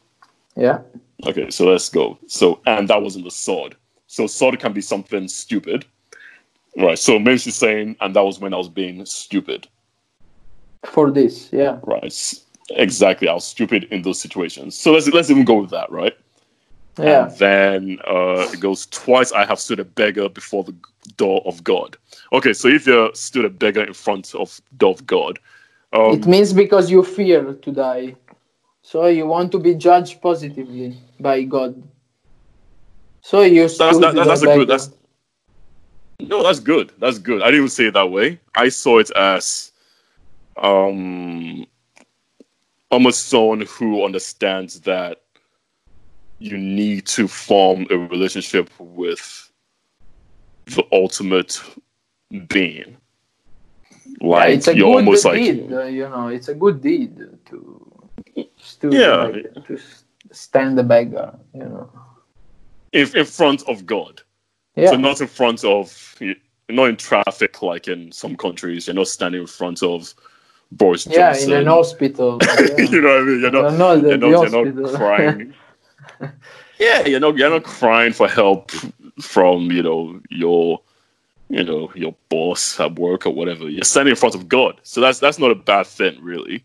Yeah, 0.57 0.81
Okay, 1.27 1.51
so 1.51 1.67
let's 1.71 1.89
go. 1.89 2.19
So 2.27 2.61
and 2.67 2.89
that 2.89 3.03
wasn't 3.03 3.25
the 3.25 3.31
sod. 3.31 3.77
So 4.09 4.27
sod 4.27 4.59
can 4.59 4.73
be 4.73 4.81
something 4.81 5.29
stupid. 5.29 5.85
Right. 6.77 6.99
So 6.99 7.19
maybe 7.19 7.39
she's 7.39 7.57
saying, 7.57 7.97
and 8.01 8.15
that 8.17 8.23
was 8.25 8.41
when 8.41 8.55
I 8.55 8.57
was 8.57 8.69
being 8.69 9.05
stupid. 9.07 9.67
for 10.85 11.11
this, 11.11 11.49
yeah. 11.53 11.79
Right. 11.83 12.35
Exactly. 12.71 13.29
I 13.29 13.35
was 13.35 13.45
stupid 13.47 13.85
in 13.91 14.03
those 14.03 14.21
situations. 14.21 14.77
So 14.77 14.93
let's 14.93 15.09
let's 15.09 15.31
even 15.31 15.45
go 15.45 15.61
with 15.61 15.71
that, 15.71 15.91
right? 15.91 16.17
Yeah, 16.99 17.25
And 17.25 17.39
then 17.39 17.99
uh, 18.07 18.49
it 18.53 18.61
goes 18.61 18.87
twice. 18.87 19.33
I 19.33 19.45
have 19.45 19.61
stood 19.61 19.81
a 19.81 19.85
beggar 19.85 20.29
before 20.29 20.65
the 20.65 20.75
door 21.17 21.43
of 21.45 21.63
God. 21.63 21.97
Okay, 22.33 22.53
so 22.53 22.69
if 22.69 22.87
you 22.87 23.11
stood 23.15 23.45
a 23.45 23.51
beggar 23.51 23.85
in 23.85 23.95
front 23.95 24.35
of 24.35 24.61
the 24.71 24.77
door 24.77 24.91
of 24.93 25.07
God, 25.07 25.39
um, 25.93 26.13
it 26.15 26.27
means 26.27 26.53
because 26.53 26.91
you 26.91 27.03
fear 27.03 27.55
to 27.55 27.73
die. 27.73 28.17
So 28.83 29.07
you 29.07 29.27
want 29.27 29.53
to 29.53 29.59
be 29.59 29.75
judged 29.75 30.21
positively 30.21 30.97
by 31.21 31.43
God. 31.43 31.83
So 33.23 33.43
you 33.43 33.63
that's 33.63 33.75
stood 33.75 34.03
that, 34.03 34.15
that- 34.15 34.27
that's 34.27 34.43
a 34.43 34.47
beggar. 34.47 34.59
good. 34.61 34.69
That's 34.69 34.91
no, 36.21 36.43
that's 36.43 36.61
good. 36.61 36.93
That's 36.99 37.19
good. 37.19 37.43
I 37.43 37.47
didn't 37.47 37.59
even 37.59 37.69
say 37.69 37.87
it 37.87 37.95
that 37.95 38.11
way. 38.11 38.41
I 38.55 38.71
saw 38.71 38.99
it 38.99 39.11
as 39.13 39.73
um 40.57 41.67
almost 42.91 43.29
someone 43.29 43.61
who 43.61 44.05
understands 44.05 44.81
that 44.81 45.21
you 46.39 46.57
need 46.57 47.07
to 47.07 47.27
form 47.29 47.87
a 47.91 47.97
relationship 47.99 48.71
with 48.79 49.51
the 50.67 50.85
ultimate 50.93 51.61
being. 52.49 52.97
Yeah, 54.21 54.27
Like 54.29 54.51
it's 54.57 54.69
a 54.69 54.77
you're 54.77 54.87
good 54.93 54.97
almost 54.97 55.25
like 55.25 55.35
deed, 55.37 55.73
uh, 55.73 55.85
you 55.85 56.09
know. 56.09 56.29
It's 56.29 56.49
a 56.49 56.55
good 56.55 56.81
deed 56.83 57.17
to 57.47 57.85
to, 58.81 58.91
Yeah. 58.91 59.17
like, 59.25 59.67
to 59.67 59.79
stand 60.33 60.79
a 60.79 60.83
beggar, 60.83 61.35
you 61.55 61.61
know. 61.65 61.91
in, 62.93 63.17
in 63.17 63.25
front 63.25 63.63
of 63.69 63.87
God. 63.87 64.23
Yeah, 64.77 64.91
So 64.91 64.97
not 64.97 65.21
in 65.21 65.27
front 65.27 65.65
of, 65.65 66.15
not 66.69 66.85
in 66.85 66.97
traffic 66.97 67.63
like 67.63 67.89
in 67.89 68.13
some 68.13 68.37
countries. 68.37 68.87
You're 68.87 68.95
not 68.95 69.09
standing 69.09 69.41
in 69.43 69.47
front 69.47 69.83
of 69.83 70.15
Boris 70.73 71.07
yeah, 71.07 71.33
Johnson. 71.33 71.53
in 71.53 71.59
an 71.61 71.67
hospital. 71.67 72.39
yeah. 72.43 72.77
you 72.79 73.01
know 73.01 73.09
what 73.09 73.23
I 73.23 73.25
mean? 73.25 73.41
You're 73.41 73.51
not, 73.51 73.73
No, 73.75 73.97
no, 73.97 74.01
the- 74.01 74.09
you're, 74.27 74.51
not, 74.51 74.65
you're 74.65 74.73
not 74.73 74.95
crying. 75.03 75.55
yeah, 76.79 77.07
you're 77.07 77.21
not, 77.21 77.37
you're 77.37 77.51
not 77.51 77.65
crying 77.65 78.13
for 78.13 78.29
help 78.29 78.71
from, 79.21 79.71
you 79.71 79.83
know, 79.83 80.21
your, 80.31 80.81
you 81.49 81.65
know, 81.65 81.91
your 81.95 82.15
boss 82.29 82.79
at 82.81 82.99
work 82.99 83.27
or 83.27 83.31
whatever. 83.31 83.69
You're 83.69 83.85
standing 83.85 84.11
in 84.11 84.17
front 84.17 84.35
of 84.35 84.49
God. 84.49 84.81
So 84.83 85.01
that's, 85.01 85.19
that's 85.19 85.39
not 85.39 85.51
a 85.51 85.55
bad 85.55 85.87
thing, 85.87 86.19
really. 86.23 86.65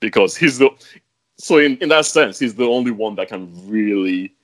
Because 0.00 0.36
he's 0.36 0.58
the, 0.58 0.70
so 1.38 1.58
in, 1.58 1.76
in 1.78 1.88
that 1.90 2.06
sense, 2.06 2.38
he's 2.38 2.54
the 2.54 2.66
only 2.66 2.90
one 2.90 3.14
that 3.14 3.28
can 3.28 3.50
really, 3.68 4.34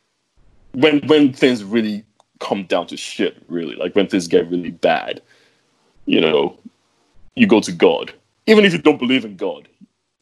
when 0.73 1.00
when 1.07 1.33
things 1.33 1.62
really 1.64 2.05
come 2.41 2.64
down 2.64 2.87
to 2.88 2.97
shit, 2.97 3.43
really, 3.49 3.75
like 3.75 3.95
when 3.95 4.07
things 4.07 4.29
get 4.29 4.49
really 4.49 4.71
bad, 4.71 5.21
you 6.07 6.21
know, 6.21 6.59
you 7.35 7.47
go 7.47 7.61
to 7.61 7.73
God. 7.73 8.12
Even 8.47 8.64
if 8.64 8.73
you 8.73 8.79
don't 8.79 8.99
believe 8.99 9.25
in 9.25 9.37
God, 9.37 9.69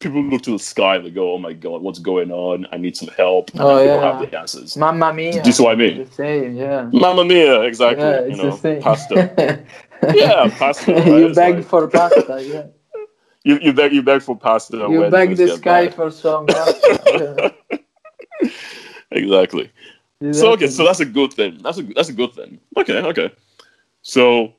people 0.03 0.23
look 0.23 0.41
to 0.43 0.51
the 0.51 0.59
sky 0.59 0.95
and 0.95 1.05
they 1.05 1.09
go, 1.09 1.33
"Oh 1.33 1.37
my 1.37 1.53
God, 1.53 1.81
what's 1.81 1.99
going 1.99 2.31
on? 2.31 2.67
I 2.71 2.77
need 2.77 2.95
some 2.95 3.09
help." 3.09 3.51
Oh, 3.57 3.83
yeah. 3.83 4.01
have 4.01 4.29
the 4.29 4.37
answers. 4.37 4.77
Mamma 4.77 5.13
mia. 5.13 5.41
Do 5.41 5.49
you 5.49 5.53
see 5.53 5.63
what 5.63 5.73
I 5.73 5.75
mean? 5.75 6.05
The 6.05 6.11
same, 6.11 6.55
yeah. 6.55 6.89
Mamma 6.91 7.25
mia, 7.25 7.61
exactly. 7.61 8.03
Yeah, 8.03 8.19
you 8.25 8.27
it's 8.27 8.37
know, 8.37 8.51
the 8.51 8.57
same. 8.57 8.81
pasta. 8.81 9.63
yeah, 10.13 10.49
pasta. 10.57 10.93
Right? 10.93 11.07
you 11.07 11.33
beg 11.33 11.55
like- 11.55 11.65
for 11.65 11.87
pasta, 11.87 12.43
yeah. 12.43 12.65
you, 13.43 13.59
you 13.59 13.73
beg 13.73 13.93
you 13.93 14.01
beg 14.03 14.21
for 14.21 14.37
pasta. 14.37 14.77
You 14.77 15.09
beg 15.09 15.35
the 15.35 15.57
sky 15.57 15.89
for 15.89 16.11
some 16.11 16.45
pasta. 16.45 17.53
exactly. 19.11 19.71
yeah. 20.19 20.31
So 20.31 20.51
okay, 20.53 20.67
so 20.67 20.85
that's 20.85 20.99
a 20.99 21.05
good 21.05 21.33
thing. 21.33 21.59
That's 21.63 21.79
a 21.79 21.83
that's 21.83 22.09
a 22.09 22.13
good 22.13 22.33
thing. 22.33 22.59
Okay, 22.77 22.99
okay. 23.01 23.31
So 24.01 24.53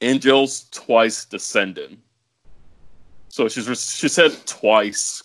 angels 0.00 0.66
twice 0.70 1.24
descending. 1.24 1.98
So 3.32 3.48
she's 3.48 3.66
she 3.98 4.08
said 4.08 4.32
twice. 4.44 5.22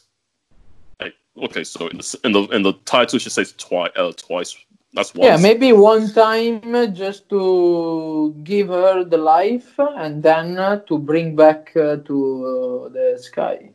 Like, 1.01 1.13
okay, 1.47 1.65
so 1.65 1.87
in 1.87 1.97
the 1.97 2.19
in 2.23 2.31
the 2.31 2.41
in 2.55 2.61
the 2.63 2.73
title 2.85 3.19
she 3.19 3.29
says 3.29 3.51
twice. 3.57 3.91
Uh, 3.97 4.13
twice. 4.15 4.55
That's 4.93 5.13
once. 5.13 5.25
Yeah, 5.27 5.35
maybe 5.49 5.73
one 5.73 6.07
time 6.13 6.61
just 6.95 7.27
to 7.29 8.33
give 8.45 8.69
her 8.69 9.03
the 9.03 9.17
life 9.17 9.73
and 9.77 10.23
then 10.23 10.57
uh, 10.57 10.79
to 10.87 10.97
bring 10.97 11.35
back 11.35 11.75
uh, 11.75 11.97
to 12.07 12.15
uh, 12.87 12.89
the 12.95 13.19
sky. 13.21 13.71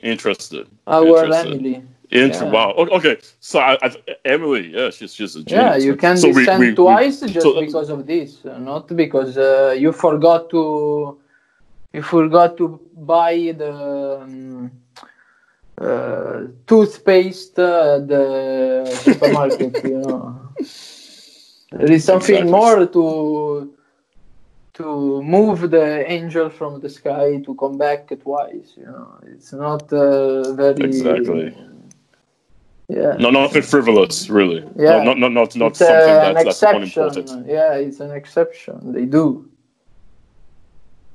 Interested. 0.00 0.66
Our 0.88 1.06
Interested. 1.06 1.52
Emily. 1.52 1.82
Inter- 2.10 2.44
Yeah. 2.46 2.50
Wow. 2.50 2.70
Okay. 2.98 3.16
So 3.38 3.60
I, 3.60 3.78
I, 3.80 3.88
Emily, 4.24 4.72
yeah, 4.74 4.90
she's 4.90 5.14
she's 5.14 5.36
a 5.36 5.44
genius. 5.44 5.62
Yeah, 5.62 5.76
you 5.76 5.94
can 5.94 6.16
so 6.16 6.28
we- 6.28 6.34
descend 6.44 6.60
we- 6.60 6.70
we- 6.70 6.74
twice 6.74 7.20
just 7.20 7.42
so- 7.46 7.60
because 7.60 7.90
of 7.90 8.06
this, 8.06 8.44
not 8.44 8.88
because 8.88 9.38
uh, 9.38 9.74
you 9.78 9.92
forgot 9.92 10.50
to 10.50 11.18
you 11.96 12.02
forgot 12.02 12.56
to 12.58 12.66
buy 12.94 13.34
the 13.62 13.74
um, 14.22 14.70
uh, 15.78 16.40
toothpaste 16.66 17.58
uh, 17.58 17.96
at 17.96 18.08
the 18.08 18.24
supermarket. 19.04 19.72
you 19.84 19.98
know, 20.04 20.20
there 21.78 21.92
is 21.96 22.04
something 22.04 22.36
Exactly. 22.36 22.58
more 22.58 22.86
to 22.96 23.04
to 24.78 24.86
move 25.22 25.58
the 25.76 25.88
angel 26.16 26.50
from 26.50 26.72
the 26.82 26.90
sky 26.98 27.26
to 27.46 27.54
come 27.62 27.76
back 27.78 28.00
twice. 28.26 28.68
You 28.76 28.88
know, 28.94 29.08
it's 29.32 29.52
not 29.54 29.90
uh, 29.92 30.52
very 30.52 30.82
Exactly. 30.90 31.46
Yeah. 32.88 33.16
No, 33.18 33.30
nothing 33.30 33.62
frivolous, 33.62 34.28
really. 34.28 34.60
Yeah. 34.84 34.98
No, 34.98 35.04
not 35.08 35.18
not 35.18 35.32
not, 35.32 35.56
not 35.56 35.70
it's 35.70 35.78
something 35.78 36.16
uh, 36.18 36.28
an 36.28 36.34
that's, 36.34 36.60
that's 36.60 36.62
exception. 36.62 37.02
unimportant. 37.02 37.46
Yeah, 37.56 37.72
it's 37.86 38.00
an 38.00 38.12
exception. 38.20 38.92
They 38.92 39.06
do 39.06 39.26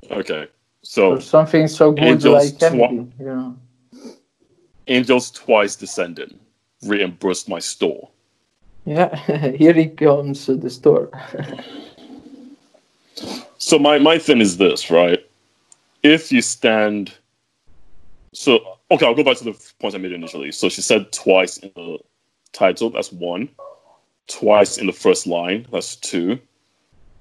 Okay. 0.09 0.47
So 0.83 1.15
for 1.15 1.21
something 1.21 1.67
so 1.67 1.91
good 1.91 2.03
Angels 2.03 2.61
like. 2.61 2.91
You 2.91 3.09
know. 3.19 3.57
angels 4.87 5.31
twice 5.31 5.75
descending, 5.75 6.39
reimbursed 6.83 7.47
my 7.47 7.59
store. 7.59 8.09
Yeah, 8.85 9.15
here 9.57 9.73
he 9.73 9.87
comes 9.87 10.45
to 10.45 10.55
the 10.55 10.69
store. 10.69 11.09
So 13.57 13.77
my, 13.77 13.99
my 13.99 14.17
thing 14.17 14.41
is 14.41 14.57
this, 14.57 14.89
right? 14.89 15.23
If 16.01 16.31
you 16.31 16.41
stand 16.41 17.13
so 18.33 18.77
okay, 18.89 19.05
I'll 19.05 19.15
go 19.15 19.23
back 19.23 19.37
to 19.37 19.43
the 19.43 19.71
point 19.79 19.95
I 19.95 19.97
made 19.97 20.11
initially. 20.11 20.51
So 20.51 20.69
she 20.69 20.81
said 20.81 21.11
twice 21.11 21.57
in 21.57 21.71
the 21.75 21.99
title, 22.53 22.89
that's 22.89 23.11
one. 23.11 23.49
Twice 24.27 24.77
in 24.77 24.87
the 24.87 24.93
first 24.93 25.27
line, 25.27 25.67
that's 25.71 25.95
two. 25.95 26.39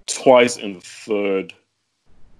Twice 0.07 0.57
in 0.57 0.75
the 0.75 0.81
third 0.81 1.53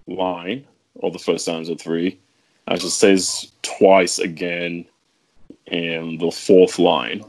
line, 0.07 0.65
or 0.97 1.11
the 1.11 1.19
first 1.19 1.45
stanza, 1.45 1.77
three. 1.77 2.19
And 2.67 2.81
she 2.81 2.89
says 2.89 3.51
twice 3.63 4.19
again 4.19 4.85
in 5.67 6.19
the 6.19 6.31
fourth 6.31 6.79
line. 6.79 7.25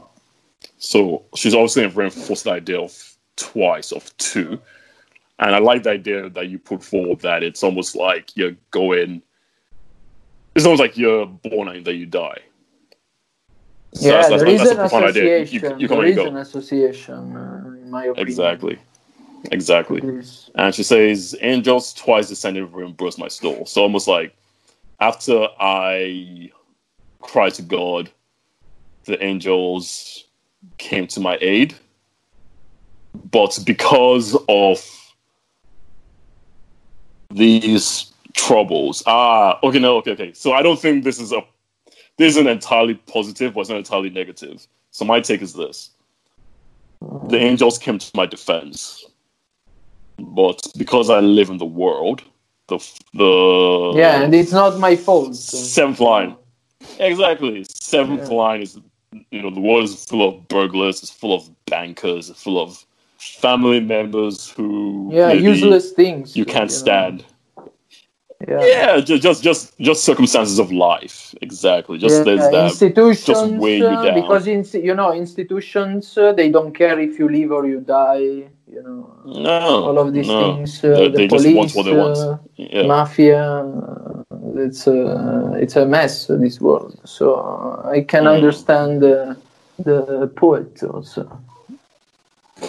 So 0.78 1.24
she's 1.36 1.54
obviously 1.54 1.86
reinforced 1.86 2.44
the 2.44 2.52
idea 2.52 2.80
of 2.80 3.16
twice, 3.36 3.92
of 3.92 4.14
two. 4.18 4.60
And 5.38 5.54
I 5.54 5.58
like 5.58 5.82
the 5.84 5.90
idea 5.90 6.28
that 6.30 6.48
you 6.48 6.58
put 6.58 6.82
forward 6.84 7.20
that 7.20 7.42
it's 7.42 7.62
almost 7.62 7.96
like 7.96 8.36
you're 8.36 8.56
going. 8.70 9.22
It's 10.54 10.64
almost 10.66 10.80
like 10.80 10.96
you're 10.98 11.26
born 11.26 11.68
and 11.68 11.84
then 11.84 11.96
you 11.96 12.06
die. 12.06 12.38
So 13.94 14.06
yeah, 14.08 14.22
that's- 14.22 14.28
that's- 14.30 14.40
there 14.42 14.48
is 14.50 14.58
that's 14.60 14.70
an 14.72 14.76
a 14.76 14.80
profound 14.80 15.04
idea. 15.06 15.22
You- 15.38 15.42
association. 15.42 15.80
you 15.80 15.88
come 15.88 15.98
there 15.98 16.06
is 16.08 16.16
go. 16.16 16.26
an 16.26 16.36
association, 16.36 17.36
uh, 17.36 17.62
in 17.82 17.90
my 17.90 18.04
opinion. 18.04 18.26
Exactly. 18.26 18.78
Exactly. 19.50 20.00
And 20.54 20.74
she 20.74 20.82
says, 20.82 21.36
Angels 21.40 21.92
twice 21.94 22.28
descended 22.28 22.62
and 22.62 22.74
reimburse 22.74 23.18
my 23.18 23.28
store. 23.28 23.66
So 23.66 23.82
almost 23.82 24.06
like 24.06 24.36
after 25.00 25.48
I 25.58 26.50
cried 27.20 27.54
to 27.54 27.62
God, 27.62 28.10
the 29.04 29.22
angels 29.22 30.26
came 30.78 31.06
to 31.08 31.20
my 31.20 31.38
aid. 31.40 31.74
But 33.30 33.58
because 33.66 34.36
of 34.48 35.14
these 37.30 38.12
troubles, 38.34 39.02
ah, 39.06 39.58
okay, 39.62 39.78
no, 39.78 39.96
okay, 39.98 40.12
okay. 40.12 40.32
So 40.32 40.52
I 40.52 40.62
don't 40.62 40.78
think 40.78 41.04
this 41.04 41.18
is 41.18 41.32
a 41.32 41.42
this 42.18 42.36
isn't 42.36 42.46
entirely 42.46 42.94
positive, 42.94 43.54
but 43.54 43.62
it's 43.62 43.70
not 43.70 43.78
entirely 43.78 44.10
negative. 44.10 44.66
So 44.90 45.04
my 45.04 45.20
take 45.20 45.42
is 45.42 45.54
this: 45.54 45.90
the 47.28 47.38
angels 47.38 47.78
came 47.78 47.98
to 47.98 48.10
my 48.14 48.26
defense, 48.26 49.04
but 50.22 50.60
because 50.76 51.10
I 51.10 51.20
live 51.20 51.50
in 51.50 51.58
the 51.58 51.66
world, 51.66 52.22
the 52.68 52.78
the 53.14 53.92
Yeah, 53.98 54.22
and 54.22 54.34
it's 54.34 54.52
not 54.52 54.78
my 54.78 54.96
fault. 54.96 55.34
seventh 55.36 56.00
line, 56.00 56.36
exactly. 56.98 57.64
Seventh 57.68 58.28
Yeah. 58.28 58.34
line 58.34 58.62
is 58.62 58.78
you 59.30 59.42
know 59.42 59.50
the 59.50 59.60
world 59.60 59.84
is 59.84 60.04
full 60.04 60.28
of 60.28 60.48
burglars, 60.48 61.02
it's 61.02 61.12
full 61.12 61.34
of 61.34 61.50
bankers, 61.66 62.30
it's 62.30 62.42
full 62.42 62.60
of 62.60 62.84
family 63.18 63.80
members 63.80 64.50
who 64.50 65.10
Yeah, 65.12 65.32
useless 65.32 65.92
things. 65.92 66.36
you 66.36 66.44
can't 66.44 66.70
know. 66.70 66.76
stand. 66.76 67.24
Yeah. 68.48 68.66
Yeah, 68.66 69.00
just 69.00 69.22
just 69.22 69.42
just 69.42 69.78
just 69.78 70.04
circumstances 70.04 70.58
of 70.58 70.72
life. 70.72 71.34
Exactly. 71.42 71.98
Just 71.98 72.18
Yeah, 72.18 72.24
there's 72.24 72.50
that. 72.50 72.64
institutions 72.70 73.26
just 73.26 73.56
weigh 73.56 73.76
you 73.78 73.84
uh, 73.84 74.02
down. 74.02 74.14
because 74.14 74.46
in, 74.46 74.64
you 74.84 74.94
know 74.94 75.12
institutions 75.12 76.16
uh, 76.18 76.32
they 76.32 76.50
don't 76.50 76.74
care 76.74 76.98
if 77.00 77.18
you 77.18 77.28
live 77.28 77.52
or 77.52 77.66
you 77.66 77.80
die 77.80 78.18
you 78.66 78.82
know 78.82 79.10
No, 79.24 79.84
all 79.86 79.98
of 79.98 80.12
these 80.12 80.28
no. 80.28 80.38
things 80.54 80.84
uh, 80.84 80.88
They- 80.88 81.08
the 81.08 81.18
they 81.18 81.28
just 81.28 81.44
police 81.44 81.56
want 81.56 81.74
what 81.76 81.84
they 81.84 81.92
want. 81.92 82.18
uh, 82.18 82.38
Yeah. 82.56 82.86
mafia 82.86 83.44
uh, 83.44 84.22
it's 84.66 84.86
a 84.86 85.56
it's 85.60 85.76
a 85.76 85.86
mess 85.86 86.26
this 86.26 86.60
world 86.60 86.98
so 87.04 87.34
uh, 87.36 87.88
i 87.96 88.00
can 88.02 88.24
Mm. 88.24 88.34
understand 88.34 89.04
uh, 89.04 89.34
the 89.78 90.28
poet 90.36 90.82
also 90.82 91.28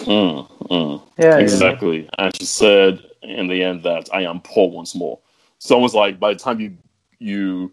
Mm, 0.06 0.46
mm. 0.70 1.02
yeah 1.18 1.26
yeah. 1.38 1.40
Exactly. 1.40 2.08
And 2.18 2.34
she 2.36 2.44
said 2.46 3.00
in 3.22 3.46
the 3.48 3.62
end 3.62 3.82
that 3.84 4.08
I 4.12 4.22
am 4.22 4.40
poor 4.40 4.70
once 4.70 4.94
more. 4.94 5.18
So 5.64 5.74
almost 5.76 5.94
like 5.94 6.20
by 6.20 6.34
the 6.34 6.38
time 6.38 6.60
you 6.60 6.76
you 7.18 7.72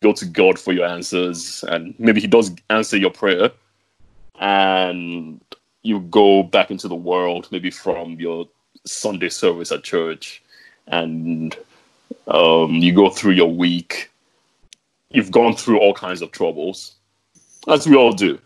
go 0.00 0.12
to 0.12 0.24
God 0.24 0.60
for 0.60 0.72
your 0.72 0.86
answers, 0.86 1.64
and 1.66 1.92
maybe 1.98 2.20
He 2.20 2.28
does 2.28 2.52
answer 2.70 2.96
your 2.96 3.10
prayer, 3.10 3.50
and 4.38 5.40
you 5.82 5.98
go 6.02 6.44
back 6.44 6.70
into 6.70 6.86
the 6.86 6.94
world, 6.94 7.48
maybe 7.50 7.72
from 7.72 8.12
your 8.20 8.48
Sunday 8.84 9.28
service 9.28 9.72
at 9.72 9.82
church, 9.82 10.40
and 10.86 11.56
um, 12.28 12.74
you 12.74 12.92
go 12.94 13.10
through 13.10 13.32
your 13.32 13.52
week. 13.52 14.08
You've 15.10 15.32
gone 15.32 15.56
through 15.56 15.80
all 15.80 15.94
kinds 15.94 16.22
of 16.22 16.30
troubles, 16.30 16.94
as 17.66 17.88
we 17.88 17.96
all 17.96 18.12
do 18.12 18.38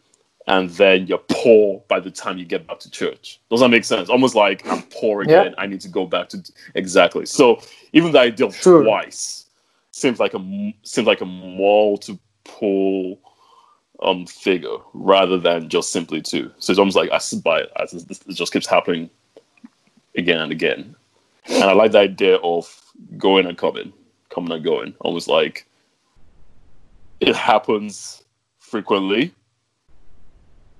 and 0.50 0.68
then 0.70 1.06
you're 1.06 1.22
poor 1.28 1.80
by 1.86 2.00
the 2.00 2.10
time 2.10 2.36
you 2.36 2.44
get 2.44 2.66
back 2.66 2.80
to 2.80 2.90
church. 2.90 3.40
Does 3.50 3.60
that 3.60 3.68
make 3.68 3.84
sense? 3.84 4.08
Almost 4.08 4.34
like 4.34 4.66
I'm 4.66 4.82
poor 4.82 5.22
Yeah. 5.22 5.42
again. 5.42 5.54
I 5.58 5.66
need 5.66 5.80
to 5.82 5.88
go 5.88 6.04
back 6.06 6.28
to 6.30 6.42
exactly. 6.74 7.24
So 7.24 7.60
even 7.92 8.10
the 8.10 8.18
idea 8.18 8.46
of 8.46 8.56
Sure. 8.56 8.82
twice 8.82 9.46
seems 9.92 10.18
like 10.18 10.34
a 10.34 10.74
seems 10.82 11.06
like 11.06 11.20
a 11.20 11.24
multiple 11.24 13.20
um 14.02 14.26
figure 14.26 14.76
rather 14.92 15.38
than 15.38 15.68
just 15.68 15.90
simply 15.90 16.20
two. 16.20 16.50
So 16.58 16.72
it's 16.72 16.80
almost 16.80 16.96
like 16.96 17.12
I 17.12 17.18
sit 17.18 17.44
by 17.44 17.60
it 17.60 17.70
it 17.80 18.34
just 18.34 18.52
keeps 18.52 18.66
happening 18.66 19.08
again 20.16 20.40
and 20.40 20.50
again. 20.50 20.96
And 21.48 21.62
I 21.64 21.72
like 21.74 21.92
the 21.92 22.00
idea 22.00 22.36
of 22.38 22.64
going 23.18 23.46
and 23.46 23.56
coming, 23.56 23.92
coming 24.30 24.50
and 24.50 24.64
going. 24.64 24.94
Almost 25.00 25.28
like 25.28 25.64
it 27.20 27.36
happens 27.36 28.24
frequently, 28.58 29.32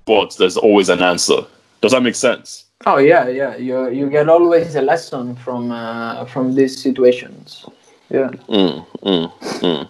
but 0.04 0.36
there's 0.38 0.56
always 0.56 0.88
an 0.88 1.02
answer. 1.02 1.42
Does 1.80 1.92
that 1.92 2.02
make 2.02 2.14
sense? 2.14 2.64
oh 2.86 2.96
yeah 2.96 3.28
yeah 3.28 3.56
you 3.56 3.90
you 3.90 4.08
get 4.08 4.26
always 4.28 4.74
a 4.74 4.80
lesson 4.80 5.36
from 5.36 5.70
uh, 5.70 6.24
from 6.24 6.54
these 6.54 6.80
situations 6.82 7.66
yeah 8.08 8.30
Mm, 8.48 8.86
mm, 9.02 9.32
mm. 9.60 9.88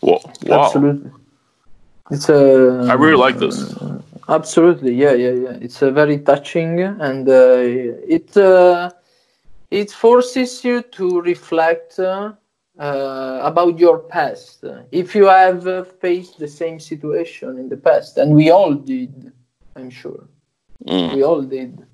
Wow. 0.00 0.64
absolutely 0.64 1.10
It's 2.10 2.28
a. 2.28 2.88
I 2.90 2.94
really 2.94 3.16
like 3.16 3.38
this. 3.38 3.74
Absolutely, 4.28 4.94
yeah, 4.94 5.12
yeah, 5.12 5.30
yeah. 5.30 5.56
It's 5.60 5.80
a 5.82 5.90
very 5.90 6.18
touching, 6.18 6.80
and 6.80 7.28
uh, 7.28 7.62
it 8.16 8.36
uh, 8.36 8.90
it 9.70 9.92
forces 9.92 10.64
you 10.64 10.82
to 10.82 11.20
reflect 11.20 11.98
uh, 11.98 12.32
uh, 12.80 13.40
about 13.42 13.78
your 13.78 13.98
past. 14.00 14.64
If 14.90 15.14
you 15.14 15.26
have 15.26 15.66
uh, 15.66 15.84
faced 15.84 16.38
the 16.38 16.48
same 16.48 16.80
situation 16.80 17.58
in 17.58 17.68
the 17.68 17.76
past, 17.76 18.16
and 18.18 18.34
we 18.34 18.50
all 18.50 18.74
did, 18.74 19.32
I'm 19.76 19.90
sure, 19.90 20.28
Mm. 20.86 21.14
we 21.14 21.22
all 21.22 21.42
did. 21.42 21.86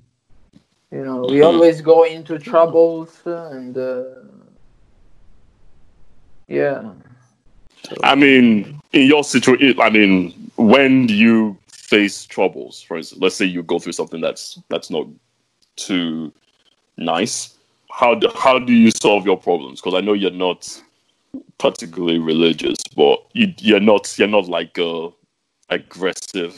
You 0.91 1.03
know, 1.03 1.25
we 1.25 1.39
Mhm. 1.39 1.43
always 1.43 1.81
go 1.81 2.03
into 2.03 2.39
troubles, 2.39 3.21
uh, 3.27 3.49
and 3.51 3.77
uh, 3.77 4.03
yeah. 6.47 6.93
I 8.03 8.15
mean, 8.15 8.79
in 8.93 9.07
your 9.07 9.23
situation, 9.23 9.79
I 9.81 9.89
mean, 9.89 10.33
when 10.55 11.09
you 11.09 11.57
face 11.67 12.25
troubles, 12.25 12.81
for 12.81 12.97
instance, 12.97 13.21
let's 13.21 13.35
say 13.35 13.45
you 13.45 13.63
go 13.63 13.79
through 13.79 13.93
something 13.93 14.21
that's 14.21 14.59
that's 14.69 14.89
not 14.89 15.07
too 15.75 16.31
nice. 16.97 17.56
How 17.97 18.13
do, 18.13 18.29
how 18.35 18.59
do 18.59 18.73
you 18.73 18.91
solve 18.91 19.25
your 19.25 19.37
problems? 19.37 19.81
Because 19.81 19.95
I 19.95 20.01
know 20.01 20.13
you're 20.13 20.29
not 20.29 20.81
particularly 21.57 22.19
religious, 22.19 22.77
but 22.95 23.25
you 23.33 23.53
you're 23.59 23.79
not 23.79 24.15
you're 24.19 24.27
not 24.27 24.47
like 24.47 24.77
a 24.77 25.09
aggressive 25.69 26.57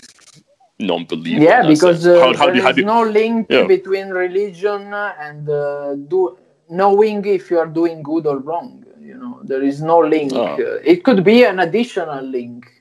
non-believer. 0.80 1.42
yeah 1.44 1.66
because 1.68 2.06
uh, 2.08 2.20
how, 2.20 2.34
how 2.36 2.46
there 2.48 2.56
do, 2.56 2.68
is 2.68 2.76
do, 2.76 2.84
no 2.84 3.04
link 3.04 3.48
Yeah. 3.50 3.68
between 3.68 4.10
religion 4.10 4.94
and 4.94 5.50
uh, 5.50 5.96
do 5.96 6.38
knowing 6.70 7.26
if 7.26 7.50
you 7.52 7.58
are 7.60 7.68
doing 7.68 8.04
good 8.04 8.26
or 8.28 8.38
wrong 8.40 8.86
you 9.02 9.16
know 9.16 9.40
there 9.44 9.64
is 9.64 9.82
no 9.82 10.00
link 10.00 10.32
Ah. 10.34 10.54
Uh, 10.56 10.80
it 10.94 11.04
could 11.04 11.24
be 11.24 11.44
an 11.44 11.60
additional 11.60 12.24
link 12.24 12.79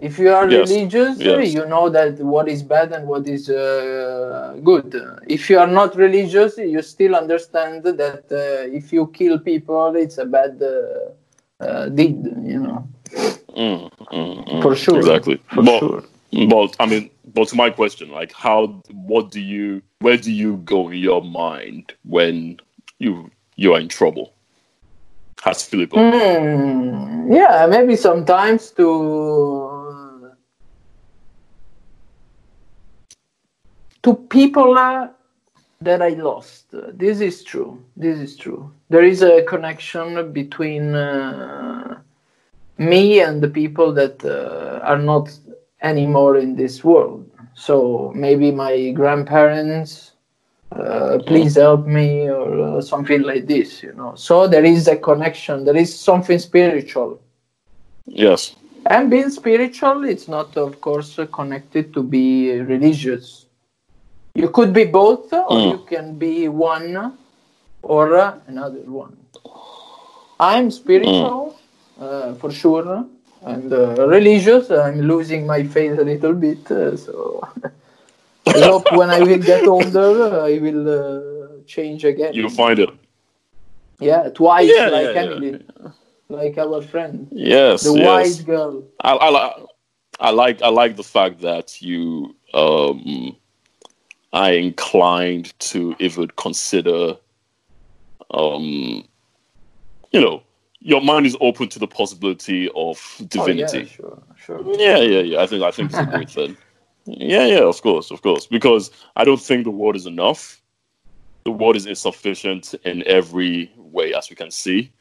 if 0.00 0.18
you 0.18 0.30
are 0.32 0.48
Yes. 0.48 0.68
religious 0.70 1.18
Yes. 1.18 1.52
you 1.54 1.64
know 1.66 1.88
that 1.90 2.18
what 2.20 2.48
is 2.48 2.62
bad 2.62 2.92
and 2.92 3.06
what 3.06 3.26
is 3.28 3.50
uh, 3.50 4.56
good 4.64 4.88
if 5.26 5.50
you 5.50 5.58
are 5.58 5.66
not 5.80 5.96
religious 5.96 6.56
you 6.58 6.82
still 6.82 7.14
understand 7.14 7.82
that 7.84 8.24
uh, 8.32 8.78
if 8.78 8.92
you 8.92 9.06
kill 9.18 9.38
people 9.38 9.94
it's 9.96 10.18
a 10.18 10.24
bad 10.24 10.60
uh, 10.62 11.64
uh, 11.64 11.88
deed 11.88 12.18
you 12.54 12.60
know 12.60 12.80
Mm, 13.56 13.90
mm, 14.12 14.48
mm. 14.48 14.62
For 14.62 14.74
sure. 14.76 14.98
exactly. 14.98 15.36
for 15.52 15.62
but, 15.62 15.78
sure 15.80 16.04
But 16.48 16.76
I 16.78 16.86
mean, 16.86 17.10
but 17.34 17.48
to 17.48 17.56
my 17.56 17.70
question, 17.70 18.10
like, 18.10 18.32
how, 18.32 18.80
what 18.92 19.30
do 19.30 19.40
you, 19.40 19.82
where 19.98 20.16
do 20.16 20.30
you 20.30 20.56
go 20.58 20.88
in 20.88 20.98
your 20.98 21.22
mind 21.22 21.92
when 22.04 22.60
you 22.98 23.30
you 23.56 23.74
are 23.74 23.80
in 23.80 23.88
trouble? 23.88 24.32
Has 25.42 25.64
Filippo? 25.64 25.96
Hmm, 25.98 27.32
yeah, 27.32 27.66
maybe 27.68 27.96
sometimes 27.96 28.70
to 28.72 28.86
to 34.02 34.14
people 34.14 34.78
uh, 34.78 35.08
that 35.80 36.02
I 36.02 36.10
lost. 36.10 36.66
This 36.92 37.20
is 37.20 37.42
true. 37.42 37.82
This 37.96 38.18
is 38.18 38.36
true. 38.36 38.70
There 38.88 39.04
is 39.04 39.22
a 39.22 39.42
connection 39.42 40.32
between 40.32 40.94
uh, 40.94 42.00
me 42.78 43.20
and 43.20 43.42
the 43.42 43.48
people 43.48 43.92
that 43.94 44.24
uh, 44.24 44.80
are 44.82 44.98
not 44.98 45.30
anymore 45.82 46.36
in 46.36 46.56
this 46.56 46.84
world. 46.84 47.30
So 47.54 48.12
maybe 48.14 48.50
my 48.50 48.90
grandparents, 48.90 50.12
uh, 50.72 51.18
please 51.26 51.56
help 51.56 51.86
me, 51.86 52.28
or 52.30 52.78
uh, 52.78 52.80
something 52.80 53.22
like 53.22 53.46
this, 53.46 53.82
you 53.82 53.92
know. 53.94 54.14
So 54.14 54.46
there 54.46 54.64
is 54.64 54.88
a 54.88 54.96
connection. 54.96 55.64
There 55.64 55.76
is 55.76 55.98
something 55.98 56.38
spiritual. 56.38 57.20
Yes. 58.06 58.54
And 58.86 59.10
being 59.10 59.30
spiritual, 59.30 60.04
it's 60.04 60.26
not, 60.26 60.56
of 60.56 60.80
course, 60.80 61.18
connected 61.32 61.92
to 61.94 62.02
be 62.02 62.52
religious. 62.52 63.46
You 64.34 64.48
could 64.50 64.72
be 64.72 64.84
both, 64.84 65.32
or 65.32 65.58
Mm. 65.58 65.70
you 65.70 65.78
can 65.78 66.18
be 66.18 66.48
one 66.48 67.12
or 67.82 68.16
uh, 68.16 68.38
another 68.46 68.80
one. 68.86 69.16
I'm 70.38 70.70
spiritual, 70.70 71.56
uh, 72.00 72.34
for 72.34 72.50
sure, 72.50 73.04
and 73.44 73.72
uh, 73.72 74.06
religious. 74.06 74.70
I'm 74.70 75.00
losing 75.00 75.46
my 75.46 75.62
faith 75.64 75.98
a 75.98 76.04
little 76.04 76.34
bit, 76.34 76.70
uh, 76.70 76.96
so 76.96 77.42
I 78.46 78.60
hope 78.60 78.90
when 78.92 79.10
I 79.10 79.20
will 79.20 79.38
get 79.38 79.66
older, 79.66 80.40
I 80.40 80.58
will 80.58 80.84
uh, 80.88 81.48
change 81.66 82.04
again. 82.04 82.34
You 82.34 82.48
find 82.48 82.78
it. 82.78 82.90
yeah, 84.00 84.28
twice, 84.30 84.70
Yeah, 84.70 84.88
like 84.88 85.14
yeah, 85.14 85.22
yeah. 85.22 85.22
Emily, 85.32 85.64
like 86.28 86.58
our 86.58 86.80
friend, 86.82 87.28
Yes. 87.32 87.82
the 87.82 87.92
yes. 87.92 88.06
white 88.06 88.46
girl. 88.46 88.84
I, 89.02 89.12
I, 89.12 89.64
I 90.20 90.30
like 90.30 90.62
I 90.62 90.68
like 90.68 90.96
the 90.96 91.02
fact 91.04 91.40
that 91.40 91.80
you 91.82 92.34
um 92.54 93.36
are 94.32 94.52
inclined 94.52 95.58
to 95.58 95.94
even 95.98 96.28
consider 96.36 97.16
um 98.30 99.04
you 100.12 100.20
know 100.20 100.42
your 100.80 101.00
mind 101.02 101.26
is 101.26 101.36
open 101.40 101.68
to 101.68 101.78
the 101.78 101.86
possibility 101.86 102.68
of 102.74 102.98
divinity. 103.28 103.78
Oh, 103.78 103.80
yeah, 103.80 103.86
sure, 103.86 104.22
sure. 104.36 104.78
Yeah, 104.78 104.98
yeah, 104.98 105.20
yeah. 105.20 105.42
I 105.42 105.46
think 105.46 105.62
I 105.62 105.70
think 105.70 105.90
it's 105.90 106.00
a 106.00 106.06
great 106.06 106.30
thing. 106.30 106.56
Yeah, 107.06 107.46
yeah, 107.46 107.62
of 107.64 107.80
course, 107.80 108.10
of 108.10 108.22
course. 108.22 108.46
Because 108.46 108.90
I 109.16 109.24
don't 109.24 109.40
think 109.40 109.64
the 109.64 109.70
word 109.70 109.96
is 109.96 110.06
enough. 110.06 110.62
The 111.44 111.50
word 111.50 111.74
is 111.74 111.86
insufficient 111.86 112.74
in 112.84 113.02
every 113.06 113.72
way, 113.76 114.12
as 114.14 114.28
we 114.28 114.36
can 114.36 114.50
see. 114.50 114.92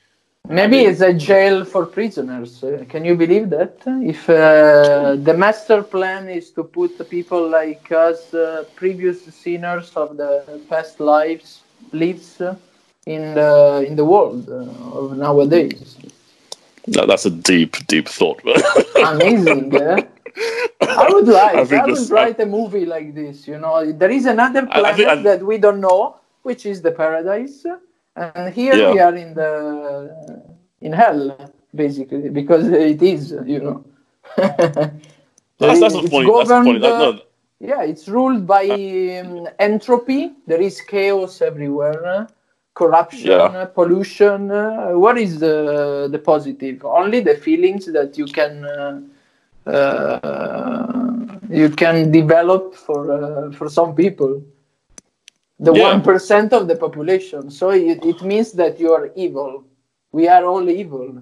Maybe 0.50 0.80
it's 0.86 1.02
a 1.02 1.14
jail 1.14 1.64
for 1.66 1.86
prisoners. 1.86 2.64
Uh, 2.64 2.84
can 2.90 3.06
you 3.06 3.16
believe 3.16 3.50
that? 3.52 3.76
If 3.86 4.30
uh, 4.30 5.16
the 5.16 5.34
master 5.38 5.84
plan 5.84 6.28
is 6.30 6.52
to 6.52 6.64
put 6.64 7.08
people 7.10 7.48
like 7.50 7.92
us, 7.92 8.34
uh, 8.34 8.66
previous 8.76 9.24
sinners 9.26 9.92
of 9.96 10.18
the 10.18 10.60
past 10.70 11.00
lives, 11.00 11.62
lives 11.94 12.42
uh, 12.42 12.56
in 13.06 13.36
the 13.36 13.86
in 13.88 13.96
the 13.96 14.06
world 14.06 14.50
uh, 14.50 14.98
of 15.00 15.18
nowadays. 15.18 15.98
That, 16.88 17.08
that's 17.08 17.26
a 17.26 17.30
deep, 17.32 17.78
deep 17.88 18.08
thought. 18.10 18.42
Amazing, 19.04 19.72
yeah. 19.74 20.02
I 20.96 21.10
would 21.12 21.28
like. 21.28 21.72
I 21.72 21.80
I, 21.80 21.86
would 21.88 21.92
this- 21.96 22.10
write 22.10 22.40
a 22.40 22.46
movie 22.46 22.86
like 22.86 23.14
this. 23.14 23.48
You 23.48 23.60
know, 23.60 23.92
there 23.92 24.12
is 24.12 24.26
another 24.26 24.68
I- 24.72 24.82
I 24.82 24.94
planet 24.94 25.08
I- 25.08 25.24
that 25.24 25.44
we 25.44 25.58
don't 25.58 25.82
know, 25.82 26.18
which 26.44 26.66
is 26.66 26.82
the 26.82 26.92
paradise, 26.92 27.66
and 28.20 28.54
here 28.54 28.76
Yeah. 28.78 28.92
we 28.94 29.00
are 29.00 29.16
in 29.16 29.34
the 29.34 30.44
in 30.82 30.94
hell, 30.94 31.22
basically, 31.76 32.30
because 32.30 32.68
it 32.68 33.02
is. 33.02 33.32
You 33.46 33.60
know. 33.66 33.86
that's, 35.60 35.80
that's 35.80 35.96
It's 35.96 36.10
funny. 36.10 36.26
That's 36.38 36.50
governed, 36.50 36.84
That, 36.84 36.96
uh, 36.96 37.00
no, 37.00 37.22
Yeah, 37.60 37.84
it's 37.84 38.08
ruled 38.08 38.46
by 38.48 38.66
um, 39.24 39.48
entropy. 39.60 40.32
There 40.48 40.62
is 40.62 40.82
chaos 40.82 41.42
everywhere, 41.42 42.28
corruption, 42.74 43.30
Yeah. 43.32 43.66
pollution. 43.66 44.52
Uh, 44.52 44.92
what 45.04 45.18
is 45.18 45.40
the 45.40 46.08
the 46.12 46.20
positive? 46.20 46.78
Only 46.86 47.20
the 47.22 47.36
feelings 47.36 47.86
that 47.98 48.18
you 48.18 48.26
can 48.40 48.54
uh, 48.66 49.02
uh, 49.70 51.40
you 51.50 51.70
can 51.70 52.12
develop 52.12 52.76
for 52.76 53.02
uh, 53.12 53.52
for 53.58 53.70
some 53.70 53.96
people. 53.96 54.42
The 55.60 55.74
Yeah. 55.74 55.84
one 55.90 56.04
of 56.54 56.68
the 56.68 56.76
population. 56.78 57.52
So 57.52 57.72
it, 57.72 58.04
it 58.06 58.22
means 58.24 58.54
that 58.54 58.80
you 58.80 58.94
are 58.94 59.12
evil. 59.16 59.66
We 60.12 60.28
are 60.28 60.46
all 60.46 60.70
evil. 60.70 61.22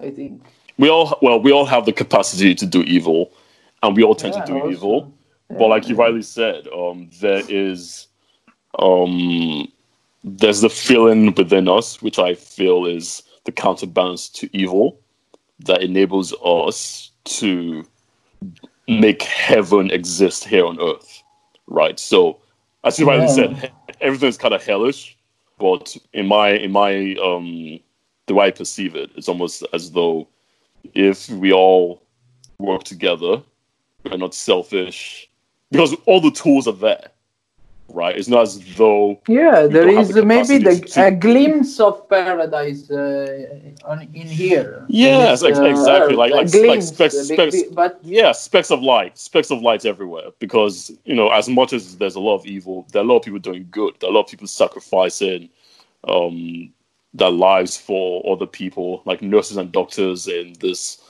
I 0.00 0.10
think. 0.10 0.42
we 0.78 0.88
all 0.90 1.18
well, 1.22 1.40
we 1.40 1.52
all 1.52 1.66
have 1.66 1.86
the 1.86 1.92
capacity 1.92 2.54
to 2.56 2.66
do 2.66 2.82
evil, 2.82 3.32
and 3.82 3.96
we 3.96 4.04
all 4.04 4.14
tend 4.16 4.34
Yeah, 4.34 4.40
to 4.44 4.52
do 4.52 4.58
also. 4.58 4.72
evil. 4.72 5.14
But 5.58 5.68
like 5.68 5.88
you 5.88 5.96
rightly 5.96 6.22
said, 6.22 6.68
um, 6.68 7.10
there 7.20 7.42
is 7.48 8.08
um, 8.78 9.68
there's 10.24 10.60
the 10.62 10.70
feeling 10.70 11.34
within 11.34 11.68
us, 11.68 12.02
which 12.02 12.18
I 12.18 12.34
feel 12.34 12.86
is 12.86 13.22
the 13.44 13.52
counterbalance 13.52 14.28
to 14.30 14.50
evil, 14.56 15.00
that 15.60 15.82
enables 15.82 16.34
us 16.44 17.12
to 17.24 17.84
make 18.88 19.22
heaven 19.22 19.90
exist 19.90 20.44
here 20.44 20.66
on 20.66 20.80
earth, 20.80 21.22
right? 21.66 21.98
So, 22.00 22.40
as 22.86 22.98
you 22.98 23.06
rightly 23.06 23.26
Yeah. 23.26 23.34
said, 23.34 23.56
he- 23.56 23.94
everything's 24.00 24.38
kind 24.38 24.54
of 24.54 24.64
hellish, 24.64 25.16
but 25.58 25.96
in 26.12 26.26
my 26.26 26.50
in 26.50 26.72
my 26.72 27.14
um, 27.22 27.80
the 28.26 28.34
way 28.34 28.46
I 28.46 28.50
perceive 28.50 28.94
it, 28.96 29.10
it's 29.16 29.28
almost 29.28 29.64
as 29.72 29.90
though 29.92 30.28
if 30.94 31.28
we 31.28 31.52
all 31.52 32.02
work 32.58 32.84
together, 32.84 33.42
we're 34.04 34.16
not 34.16 34.34
selfish, 34.34 35.28
because 35.70 35.94
all 36.06 36.20
the 36.20 36.30
tools 36.30 36.66
are 36.68 36.72
there, 36.72 37.10
right? 37.96 38.14
It's 38.16 38.28
not 38.28 38.42
as 38.42 38.52
though 38.76 39.18
Yeah, 39.26 39.66
there 39.66 39.88
is 39.88 40.10
the 40.10 40.24
maybe 40.24 40.58
the, 40.58 40.78
to- 40.80 41.06
a 41.06 41.10
glimpse 41.10 41.80
of 41.80 42.08
paradise 42.08 42.90
uh, 42.90 43.72
on, 43.84 44.02
in 44.14 44.28
here. 44.28 44.84
Yes, 44.88 45.42
In 45.42 45.54
this, 45.54 45.58
exactly, 45.70 46.14
like- 46.14 46.32
like 46.32 46.48
specks- 46.48 46.90
glimpse, 46.92 47.18
specks- 47.28 47.54
uh, 47.56 47.68
be- 47.68 47.74
but 47.74 47.98
yeah, 48.02 48.32
specks 48.32 48.70
of 48.70 48.82
light, 48.82 49.16
specks 49.18 49.50
of 49.50 49.62
light 49.62 49.84
everywhere. 49.86 50.28
Because 50.38 50.92
you 51.04 51.14
know, 51.16 51.30
as 51.30 51.48
much 51.48 51.72
as 51.72 51.96
there's 51.96 52.14
a 52.14 52.20
lot 52.20 52.34
of 52.36 52.46
evil, 52.46 52.86
there 52.92 53.00
are 53.02 53.04
a 53.04 53.08
lot 53.08 53.16
of 53.16 53.22
people 53.22 53.40
doing 53.40 53.66
good. 53.70 53.94
There 53.98 54.08
are 54.08 54.12
a 54.12 54.14
lot 54.14 54.24
of 54.26 54.30
people 54.30 54.46
sacrificing 54.46 55.48
um, 56.06 56.70
their 57.14 57.30
lives 57.30 57.76
for 57.78 58.22
other 58.30 58.46
people, 58.46 59.02
like 59.06 59.22
nurses 59.22 59.56
and 59.56 59.72
doctors 59.72 60.28
in 60.28 60.52
this 60.60 61.00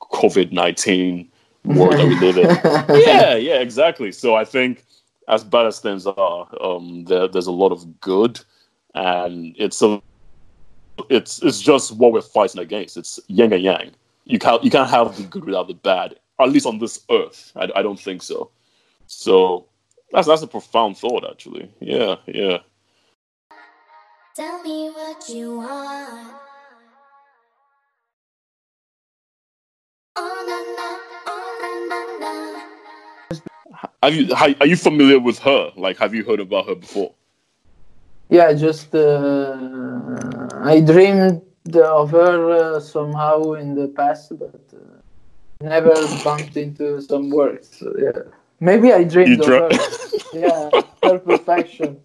COVID 0.00 0.52
nineteen 0.52 1.28
world 1.64 1.92
that 1.98 2.06
we 2.06 2.18
live 2.20 2.38
in. 2.38 2.50
yeah, 3.06 3.34
yeah, 3.34 3.58
exactly. 3.60 4.12
So 4.12 4.34
I 4.36 4.44
think 4.44 4.84
as 5.30 5.44
bad 5.44 5.66
as 5.66 5.78
things 5.78 6.06
are, 6.06 6.48
um, 6.60 7.04
there, 7.04 7.28
there's 7.28 7.46
a 7.46 7.52
lot 7.52 7.72
of 7.72 8.00
good, 8.00 8.40
and 8.94 9.54
it's 9.58 9.80
a, 9.80 10.02
it's 11.08 11.42
it's 11.42 11.60
just 11.60 11.92
what 11.96 12.12
we're 12.12 12.20
fighting 12.20 12.60
against. 12.60 12.96
It's 12.96 13.20
yin 13.28 13.52
and 13.52 13.62
yang. 13.62 13.92
You 14.24 14.38
can't 14.38 14.62
you 14.62 14.70
can't 14.70 14.90
have 14.90 15.16
the 15.16 15.22
good 15.22 15.44
without 15.44 15.68
the 15.68 15.74
bad. 15.74 16.16
At 16.40 16.50
least 16.50 16.66
on 16.66 16.78
this 16.78 17.04
earth, 17.10 17.52
I, 17.54 17.70
I 17.76 17.82
don't 17.82 17.98
think 17.98 18.22
so. 18.22 18.50
So 19.06 19.66
that's 20.10 20.26
that's 20.26 20.42
a 20.42 20.48
profound 20.48 20.98
thought, 20.98 21.24
actually. 21.30 21.70
Yeah, 21.78 22.16
yeah. 22.26 22.58
Tell 24.34 24.62
me 24.62 24.90
what 24.90 25.28
you 25.28 25.58
want. 25.58 26.34
Have 34.02 34.14
you 34.14 34.34
are 34.34 34.66
you 34.66 34.76
familiar 34.76 35.18
with 35.20 35.38
her? 35.40 35.72
Like, 35.76 35.98
have 35.98 36.14
you 36.14 36.24
heard 36.24 36.40
about 36.40 36.66
her 36.68 36.74
before? 36.74 37.12
Yeah, 38.30 38.52
just 38.54 38.94
uh, 38.94 39.58
I 40.54 40.80
dreamed 40.80 41.42
of 41.74 42.10
her 42.10 42.50
uh, 42.50 42.80
somehow 42.80 43.52
in 43.54 43.74
the 43.74 43.88
past, 43.88 44.32
but 44.38 44.62
uh, 44.72 45.00
never 45.60 45.94
bumped 46.24 46.56
into 46.56 47.02
some 47.02 47.28
work. 47.28 47.62
So, 47.62 47.92
yeah, 47.98 48.22
maybe 48.60 48.92
I 48.92 49.04
dreamed 49.04 49.44
you 49.44 49.54
of 49.54 49.72
her. 49.72 49.86
yeah, 50.32 50.70
her 51.02 51.18
perfection 51.18 52.00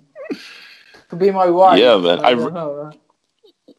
to 1.10 1.16
be 1.16 1.32
my 1.32 1.50
wife. 1.50 1.80
Yeah, 1.80 1.98
man. 1.98 2.20
I, 2.20 2.30
I 2.30 2.36
don't 2.36 2.54
know. 2.54 2.92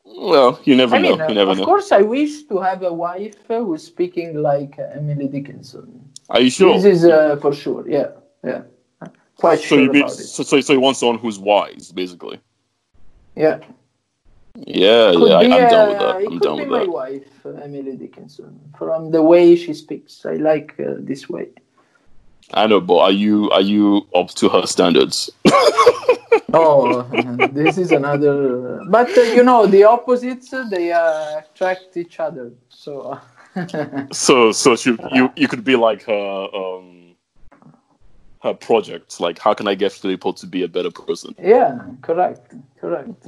Well, 0.05 0.59
you 0.65 0.75
never 0.75 0.97
I 0.97 1.01
know. 1.01 1.17
Mean, 1.17 1.29
you 1.29 1.35
never 1.35 1.51
of 1.51 1.59
know. 1.59 1.65
course, 1.67 1.93
I 1.93 2.01
wish 2.01 2.45
to 2.45 2.61
have 2.61 2.83
a 2.83 2.93
wife 2.93 3.37
who's 3.47 3.85
speaking 3.85 4.41
like 4.41 4.79
Emily 4.79 5.29
Dickinson. 5.29 6.09
Are 6.29 6.41
you 6.41 6.51
sure? 6.51 6.75
This 6.75 6.85
is 6.85 7.05
uh, 7.05 7.37
for 7.37 7.55
sure. 7.55 7.89
Yeah, 7.89 8.09
yeah. 8.45 8.63
Quite 9.37 9.59
so 9.61 9.65
sure 9.65 9.91
about 9.91 10.11
it. 10.11 10.25
So, 10.25 10.43
so, 10.43 10.73
you 10.73 10.81
want 10.81 10.97
someone 10.97 11.19
who's 11.19 11.39
wise, 11.39 11.93
basically. 11.93 12.41
Yeah. 13.35 13.59
Yeah, 14.59 15.13
Could 15.13 15.29
yeah, 15.29 15.37
I, 15.37 15.43
am 15.43 15.71
down 15.71 15.89
with 15.89 15.99
that. 15.99 16.17
I'm 16.17 16.39
down 16.39 16.57
be 16.57 16.63
with 16.63 16.71
my 16.71 16.79
that. 16.79 16.89
wife, 16.89 17.45
uh, 17.45 17.51
Emily 17.51 17.95
Dickinson, 17.95 18.59
from 18.79 19.11
the 19.11 19.23
way 19.23 19.55
she 19.55 19.75
speaks. 19.75 20.25
I 20.25 20.35
like 20.35 20.75
uh, 20.81 20.95
this 20.99 21.29
way. 21.29 21.49
I 22.55 22.67
know, 22.67 22.81
but 22.81 22.99
are 23.01 23.13
you 23.13 23.51
are 23.51 23.61
you 23.61 24.07
up 24.15 24.31
to 24.37 24.49
her 24.49 24.67
standards? 24.67 25.29
oh, 26.55 27.03
this 27.53 27.77
is 27.77 27.93
another. 27.93 28.81
But 28.89 29.17
uh, 29.19 29.21
you 29.21 29.43
know, 29.45 29.67
the 29.67 29.85
opposites 29.85 30.55
they 30.71 30.91
uh, 30.91 31.41
attract 31.41 31.99
each 31.99 32.19
other. 32.19 32.53
So. 32.71 33.21
So 34.13 34.53
so 34.53 34.77
she, 34.77 34.97
you 35.13 35.33
you 35.37 35.49
could 35.49 35.65
be 35.65 35.77
like 35.77 36.03
her 36.05 36.49
um 36.55 36.97
her 38.43 38.55
project. 38.55 39.21
Like, 39.21 39.39
how 39.39 39.55
can 39.55 39.69
I 39.69 39.75
get 39.75 39.93
Filippo 39.93 40.33
to 40.33 40.47
be 40.47 40.63
a 40.63 40.69
better 40.69 40.91
person? 40.91 41.35
Yeah, 41.39 41.79
correct, 42.03 42.55
correct. 42.81 43.27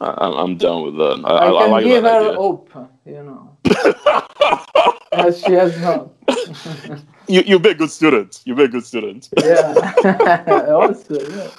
I, 0.00 0.42
am 0.42 0.56
down 0.56 0.84
with 0.84 0.96
that. 0.96 1.22
I, 1.24 1.30
I, 1.30 1.46
I 1.46 1.62
can 1.62 1.70
like 1.70 1.84
give 1.84 2.04
her 2.04 2.20
idea. 2.20 2.34
hope, 2.34 2.70
you 3.06 3.22
know, 3.22 3.56
as 5.12 5.42
she 5.42 5.52
has 5.52 5.78
not. 5.80 6.10
you 7.28 7.40
you 7.42 7.58
be 7.58 7.70
a 7.70 7.74
good 7.74 7.90
student. 7.90 8.42
You 8.44 8.54
be 8.54 8.64
a 8.64 8.68
good 8.68 8.84
student. 8.84 9.28
Yeah, 9.38 9.92
also. 10.68 11.20
Yeah. 11.30 11.50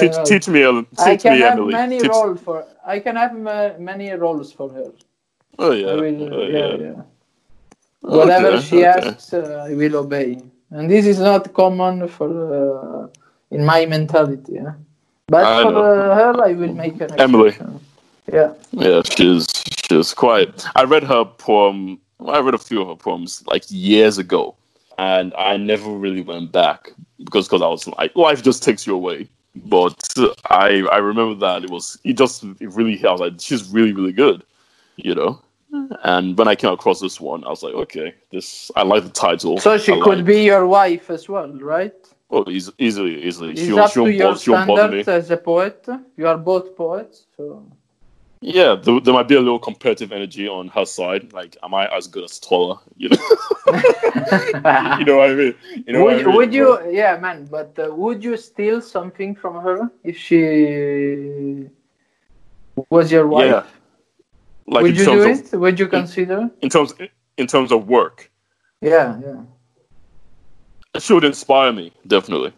Teach, 0.00 0.16
teach 0.24 0.48
me, 0.48 0.62
teach 0.62 0.98
I 0.98 1.16
can 1.16 1.32
me, 1.34 1.40
have 1.40 1.52
Emily. 1.52 1.72
many 1.72 2.00
teach... 2.00 2.10
roles 2.10 2.40
for. 2.40 2.66
I 2.84 2.98
can 2.98 3.14
have 3.16 3.34
ma- 3.34 3.78
many 3.78 4.10
roles 4.10 4.52
for 4.52 4.68
her. 4.70 4.92
Oh 5.58 5.70
yeah. 5.70 5.94
Will, 5.94 6.34
oh, 6.34 6.46
yeah. 6.46 6.58
yeah. 6.58 6.76
yeah. 6.76 7.02
Whatever 8.00 8.48
okay, 8.48 8.60
she 8.60 8.86
okay. 8.86 9.08
asks, 9.08 9.32
uh, 9.32 9.66
I 9.68 9.74
will 9.74 9.96
obey. 9.96 10.38
And 10.70 10.90
this 10.90 11.06
is 11.06 11.18
not 11.18 11.52
common 11.54 12.08
for 12.08 12.28
uh, 13.04 13.08
in 13.50 13.64
my 13.64 13.86
mentality. 13.86 14.54
Yeah? 14.54 14.74
But 15.28 15.44
I 15.44 15.62
for 15.62 15.76
uh, 15.76 16.14
her, 16.14 16.44
I 16.44 16.52
will 16.52 16.72
make 16.72 17.00
an 17.00 17.18
Emily. 17.20 17.48
Exception. 17.48 17.80
Yeah. 18.32 18.52
Yeah, 18.72 19.02
she's 19.04 19.46
she's 19.88 20.14
quite. 20.14 20.64
I 20.74 20.84
read 20.84 21.04
her 21.04 21.24
poem. 21.24 22.00
I 22.26 22.40
read 22.40 22.54
a 22.54 22.58
few 22.58 22.82
of 22.82 22.88
her 22.88 22.96
poems 22.96 23.44
like 23.46 23.64
years 23.68 24.18
ago, 24.18 24.56
and 24.98 25.32
I 25.34 25.56
never 25.56 25.90
really 25.90 26.22
went 26.22 26.52
back 26.52 26.92
because 27.24 27.46
because 27.46 27.62
I 27.62 27.68
was 27.68 27.86
like, 27.86 28.14
life 28.16 28.42
just 28.42 28.62
takes 28.62 28.86
you 28.86 28.94
away. 28.94 29.28
But 29.54 29.96
I 30.50 30.82
I 30.92 30.98
remember 30.98 31.34
that 31.46 31.64
it 31.64 31.70
was 31.70 31.98
it 32.04 32.18
just 32.18 32.44
it 32.44 32.72
really 32.74 33.04
I 33.04 33.12
was 33.12 33.20
like 33.20 33.34
she's 33.38 33.68
really 33.68 33.92
really 33.92 34.12
good, 34.12 34.42
you 34.96 35.14
know. 35.14 35.40
And 36.02 36.36
when 36.38 36.48
I 36.48 36.54
came 36.54 36.72
across 36.72 37.00
this 37.00 37.20
one, 37.20 37.44
I 37.44 37.48
was 37.48 37.62
like, 37.62 37.74
okay, 37.74 38.14
this 38.30 38.70
I 38.76 38.82
like 38.82 39.04
the 39.04 39.10
title. 39.10 39.58
So 39.58 39.78
she 39.78 39.92
I 39.92 40.00
could 40.00 40.18
like. 40.18 40.26
be 40.26 40.42
your 40.42 40.66
wife 40.66 41.10
as 41.10 41.28
well, 41.28 41.52
right? 41.60 41.94
Oh, 42.30 42.48
easily, 42.50 42.74
easily, 42.78 43.22
easily. 43.22 43.52
Is 43.52 43.66
she, 43.66 43.78
up 43.78 43.90
she 43.90 44.04
to 44.04 44.12
your 44.12 44.36
standards 44.36 45.06
as 45.08 45.30
a 45.30 45.36
poet? 45.36 45.86
You 46.16 46.26
are 46.26 46.36
both 46.36 46.76
poets, 46.76 47.26
so. 47.36 47.64
Yeah, 48.40 48.74
there, 48.74 49.00
there, 49.00 49.14
might 49.14 49.28
be 49.28 49.34
a 49.34 49.40
little 49.40 49.58
competitive 49.58 50.12
energy 50.12 50.46
on 50.46 50.68
her 50.68 50.84
side. 50.84 51.32
Like, 51.32 51.56
am 51.62 51.72
I 51.72 51.86
as 51.96 52.06
good 52.06 52.24
as 52.24 52.38
Tola? 52.38 52.80
You 52.96 53.08
know, 53.08 53.16
you 53.66 55.04
know 55.04 55.16
what 55.18 55.30
I 55.30 55.34
mean. 55.34 55.54
You 55.86 55.92
know 55.92 56.04
would, 56.04 56.20
I 56.20 56.22
mean? 56.22 56.36
would 56.36 56.54
you? 56.54 56.90
Yeah, 56.90 57.16
man. 57.16 57.46
But 57.46 57.78
uh, 57.78 57.94
would 57.94 58.22
you 58.22 58.36
steal 58.36 58.82
something 58.82 59.34
from 59.34 59.62
her 59.62 59.90
if 60.04 60.16
she 60.18 61.68
was 62.90 63.10
your 63.10 63.26
wife? 63.26 63.46
Yeah. 63.46 63.64
Like 64.68 64.82
would 64.82 64.96
you 64.96 65.04
do 65.04 65.22
of, 65.22 65.52
it? 65.52 65.56
Would 65.56 65.78
you 65.78 65.86
consider? 65.86 66.38
In, 66.38 66.50
in 66.62 66.68
terms, 66.70 66.94
in 67.36 67.46
terms 67.46 67.70
of 67.70 67.88
work. 67.88 68.30
Yeah, 68.80 69.18
yeah. 69.24 69.42
She 70.98 71.12
would 71.12 71.24
inspire 71.24 71.72
me, 71.72 71.92
definitely. 72.06 72.52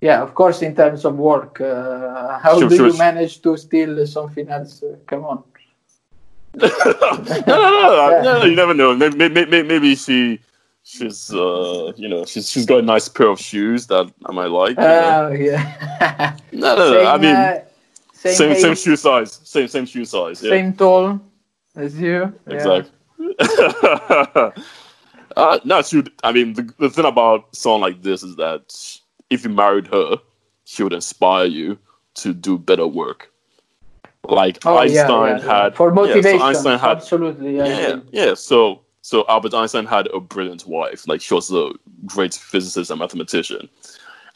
Yeah, 0.00 0.22
of 0.22 0.34
course. 0.34 0.62
In 0.62 0.74
terms 0.74 1.04
of 1.04 1.16
work, 1.16 1.60
uh, 1.60 2.38
how 2.38 2.58
sure, 2.58 2.68
do 2.68 2.76
sure. 2.76 2.86
you 2.88 2.98
manage 2.98 3.42
to 3.42 3.56
steal 3.56 4.06
something 4.06 4.48
else? 4.48 4.82
Uh, 4.82 4.96
come 5.06 5.24
on. 5.24 5.42
no, 6.54 6.68
no, 6.68 7.40
no, 7.46 8.10
yeah. 8.10 8.22
no, 8.38 8.44
You 8.44 8.54
never 8.54 8.74
know. 8.74 8.94
Maybe, 8.96 9.28
maybe, 9.28 9.62
maybe 9.62 9.94
she, 9.94 10.40
she's, 10.82 11.32
uh, 11.32 11.92
you 11.96 12.08
know, 12.08 12.24
she's 12.24 12.48
she's 12.48 12.66
got 12.66 12.78
a 12.78 12.82
nice 12.82 13.08
pair 13.08 13.28
of 13.28 13.38
shoes 13.38 13.86
that 13.88 14.10
I 14.26 14.32
might 14.32 14.50
like. 14.50 14.76
Oh 14.78 15.30
yeah. 15.32 16.36
no, 16.52 16.76
no, 16.76 16.90
no. 16.90 16.92
Same, 16.92 17.06
I 17.06 17.18
mean, 17.18 17.36
uh, 17.36 17.60
same 18.14 18.34
same, 18.34 18.56
same, 18.56 18.74
shoe 18.74 18.96
size. 18.96 19.40
Same 19.44 19.68
same 19.68 19.86
shoe 19.86 20.04
size. 20.04 20.42
Yeah. 20.42 20.50
Same 20.50 20.72
tall 20.72 21.20
as 21.80 21.98
you. 21.98 22.32
Exactly. 22.46 22.90
Yeah. 23.18 24.50
uh, 25.36 25.60
no, 25.64 25.82
she 25.82 25.96
would, 25.96 26.12
I 26.22 26.32
mean, 26.32 26.54
the, 26.54 26.72
the 26.78 26.90
thing 26.90 27.04
about 27.04 27.54
someone 27.54 27.80
like 27.80 28.02
this 28.02 28.22
is 28.22 28.36
that 28.36 29.00
if 29.30 29.44
you 29.44 29.50
married 29.50 29.86
her, 29.88 30.16
she 30.64 30.82
would 30.82 30.92
inspire 30.92 31.46
you 31.46 31.78
to 32.14 32.32
do 32.34 32.58
better 32.58 32.86
work. 32.86 33.32
Like 34.24 34.58
oh, 34.66 34.76
Einstein 34.78 35.38
yeah, 35.38 35.38
yeah, 35.38 35.62
had 35.62 35.76
for 35.76 35.92
motivation. 35.92 36.38
So 36.38 36.44
Einstein 36.44 36.78
had, 36.78 36.90
absolutely. 36.90 37.56
Yeah, 37.56 38.00
yeah. 38.12 38.34
So 38.34 38.82
so 39.00 39.24
Albert 39.28 39.54
Einstein 39.54 39.86
had 39.86 40.08
a 40.08 40.20
brilliant 40.20 40.66
wife. 40.66 41.08
Like 41.08 41.22
she 41.22 41.32
was 41.32 41.50
a 41.50 41.70
great 42.04 42.34
physicist 42.34 42.90
and 42.90 43.00
mathematician, 43.00 43.68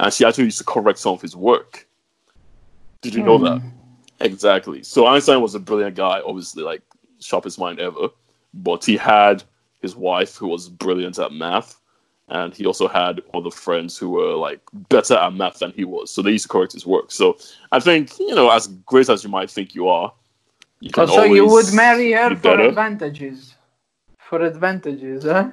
and 0.01 0.13
she 0.13 0.25
actually 0.25 0.45
used 0.45 0.59
to 0.59 0.65
correct 0.65 0.99
some 0.99 1.13
of 1.13 1.21
his 1.21 1.37
work. 1.37 1.87
Did 3.03 3.15
you 3.15 3.23
know 3.23 3.37
that? 3.39 3.61
Hmm. 3.61 3.69
Exactly. 4.21 4.83
So 4.83 5.07
Einstein 5.07 5.43
was 5.43 5.55
a 5.55 5.61
brilliant 5.61 5.97
guy, 5.97 6.21
obviously, 6.25 6.63
like 6.63 6.83
sharpest 7.25 7.59
mind 7.59 7.81
ever. 7.81 8.09
But 8.53 8.85
he 8.85 8.97
had 8.97 9.43
his 9.83 9.97
wife 9.97 10.37
who 10.37 10.49
was 10.49 10.69
brilliant 10.69 11.19
at 11.19 11.33
math, 11.33 11.81
and 12.29 12.55
he 12.55 12.67
also 12.67 12.89
had 12.89 13.21
other 13.35 13.51
friends 13.51 13.99
who 13.99 14.11
were 14.11 14.35
like 14.35 14.61
better 14.89 15.15
at 15.15 15.35
math 15.35 15.59
than 15.59 15.73
he 15.73 15.85
was. 15.85 16.11
So 16.11 16.23
they 16.23 16.33
used 16.33 16.45
to 16.45 16.49
correct 16.49 16.73
his 16.73 16.87
work. 16.87 17.11
So 17.11 17.37
I 17.73 17.81
think 17.81 18.19
you 18.19 18.35
know, 18.35 18.51
as 18.51 18.69
great 18.87 19.09
as 19.09 19.25
you 19.25 19.31
might 19.31 19.51
think 19.51 19.75
you 19.75 19.89
are, 19.89 20.13
you 20.81 20.91
can 20.91 21.09
so 21.09 21.25
you 21.25 21.47
would 21.47 21.73
marry 21.73 22.13
her 22.13 22.37
for 22.37 22.61
advantages, 22.61 23.55
for 24.19 24.43
advantages, 24.43 25.25
huh? 25.25 25.51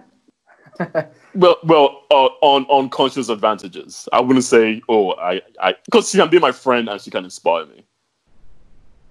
well, 1.36 1.58
well, 1.64 2.04
uh, 2.12 2.30
on 2.42 2.66
on 2.66 2.90
conscious 2.90 3.30
advantages. 3.30 4.08
I 4.14 4.20
wouldn't 4.20 4.46
say, 4.46 4.82
oh, 4.90 5.14
I, 5.14 5.42
I, 5.62 5.76
because 5.86 6.10
she 6.10 6.18
can 6.18 6.30
be 6.30 6.40
my 6.40 6.52
friend 6.52 6.90
and 6.90 7.00
she 7.02 7.12
can 7.12 7.24
inspire 7.24 7.66
me. 7.66 7.86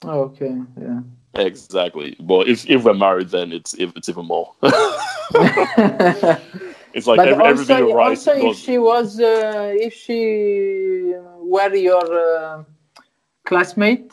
Okay, 0.05 0.57
yeah. 0.81 1.01
Exactly. 1.35 2.17
Well, 2.19 2.43
if 2.43 2.69
if 2.69 2.83
we're 2.85 2.95
married, 2.95 3.29
then 3.29 3.53
it's 3.53 3.75
if 3.75 3.93
it's 3.97 4.09
even 4.09 4.27
more. 4.27 4.53
it's 6.93 7.07
like 7.07 7.21
every, 7.21 7.45
also, 7.45 7.75
everything. 7.75 7.97
Also, 7.97 8.33
if 8.33 8.57
she 8.57 8.79
was, 8.79 9.21
uh, 9.21 9.73
if 9.77 9.95
she 9.95 11.15
were 11.39 11.75
your 11.75 12.05
uh, 12.19 12.65
classmate, 13.45 14.13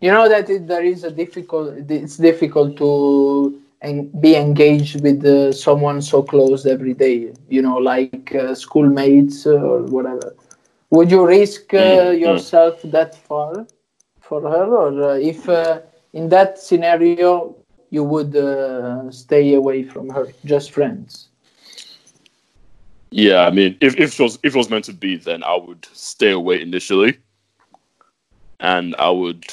you 0.00 0.10
know 0.10 0.28
that 0.28 0.50
it, 0.50 0.66
there 0.66 0.82
is 0.84 1.04
a 1.04 1.12
difficult. 1.12 1.74
It's 1.88 2.16
difficult 2.16 2.76
to 2.78 3.60
en- 3.82 4.10
be 4.20 4.34
engaged 4.34 5.00
with 5.00 5.24
uh, 5.24 5.52
someone 5.52 6.02
so 6.02 6.24
close 6.24 6.66
every 6.66 6.94
day. 6.94 7.32
You 7.48 7.62
know, 7.62 7.76
like 7.76 8.34
uh, 8.34 8.56
schoolmates 8.56 9.46
or 9.46 9.82
whatever. 9.82 10.34
Would 10.90 11.08
you 11.12 11.24
risk 11.24 11.68
mm-hmm. 11.68 12.18
yourself 12.18 12.82
that 12.82 13.14
far 13.14 13.64
for 14.20 14.40
her, 14.40 14.76
or 14.76 15.10
uh, 15.10 15.14
if? 15.18 15.48
In 16.12 16.28
that 16.30 16.58
scenario, 16.58 17.56
you 17.90 18.04
would 18.04 18.34
uh, 18.36 19.10
stay 19.10 19.54
away 19.54 19.82
from 19.82 20.08
her, 20.10 20.28
just 20.44 20.70
friends? 20.70 21.28
Yeah, 23.10 23.46
I 23.46 23.50
mean, 23.50 23.76
if, 23.80 23.98
if 23.98 24.18
it 24.18 24.22
was 24.22 24.38
if 24.42 24.54
it 24.54 24.58
was 24.58 24.70
meant 24.70 24.86
to 24.86 24.92
be, 24.94 25.16
then 25.16 25.42
I 25.44 25.54
would 25.56 25.86
stay 25.92 26.30
away 26.30 26.62
initially, 26.62 27.18
and 28.60 28.94
I 28.98 29.10
would 29.10 29.44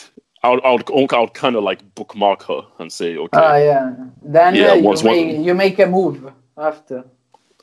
I 0.44 0.50
would 0.50 0.64
I 0.64 0.72
would, 0.72 0.90
I 1.14 1.20
would 1.20 1.34
kind 1.34 1.56
of 1.58 1.64
like 1.64 1.84
bookmark 1.96 2.44
her 2.44 2.62
and 2.80 2.92
say, 2.92 3.18
okay, 3.18 3.38
Ah, 3.38 3.58
yeah. 3.58 3.94
Then 4.24 4.56
Yeah, 4.56 4.72
uh, 4.72 4.74
you, 4.76 4.84
once- 4.84 5.04
make, 5.04 5.28
once- 5.36 5.46
you 5.46 5.54
make 5.54 5.80
a 5.80 5.86
move 5.88 6.32
after. 6.58 7.04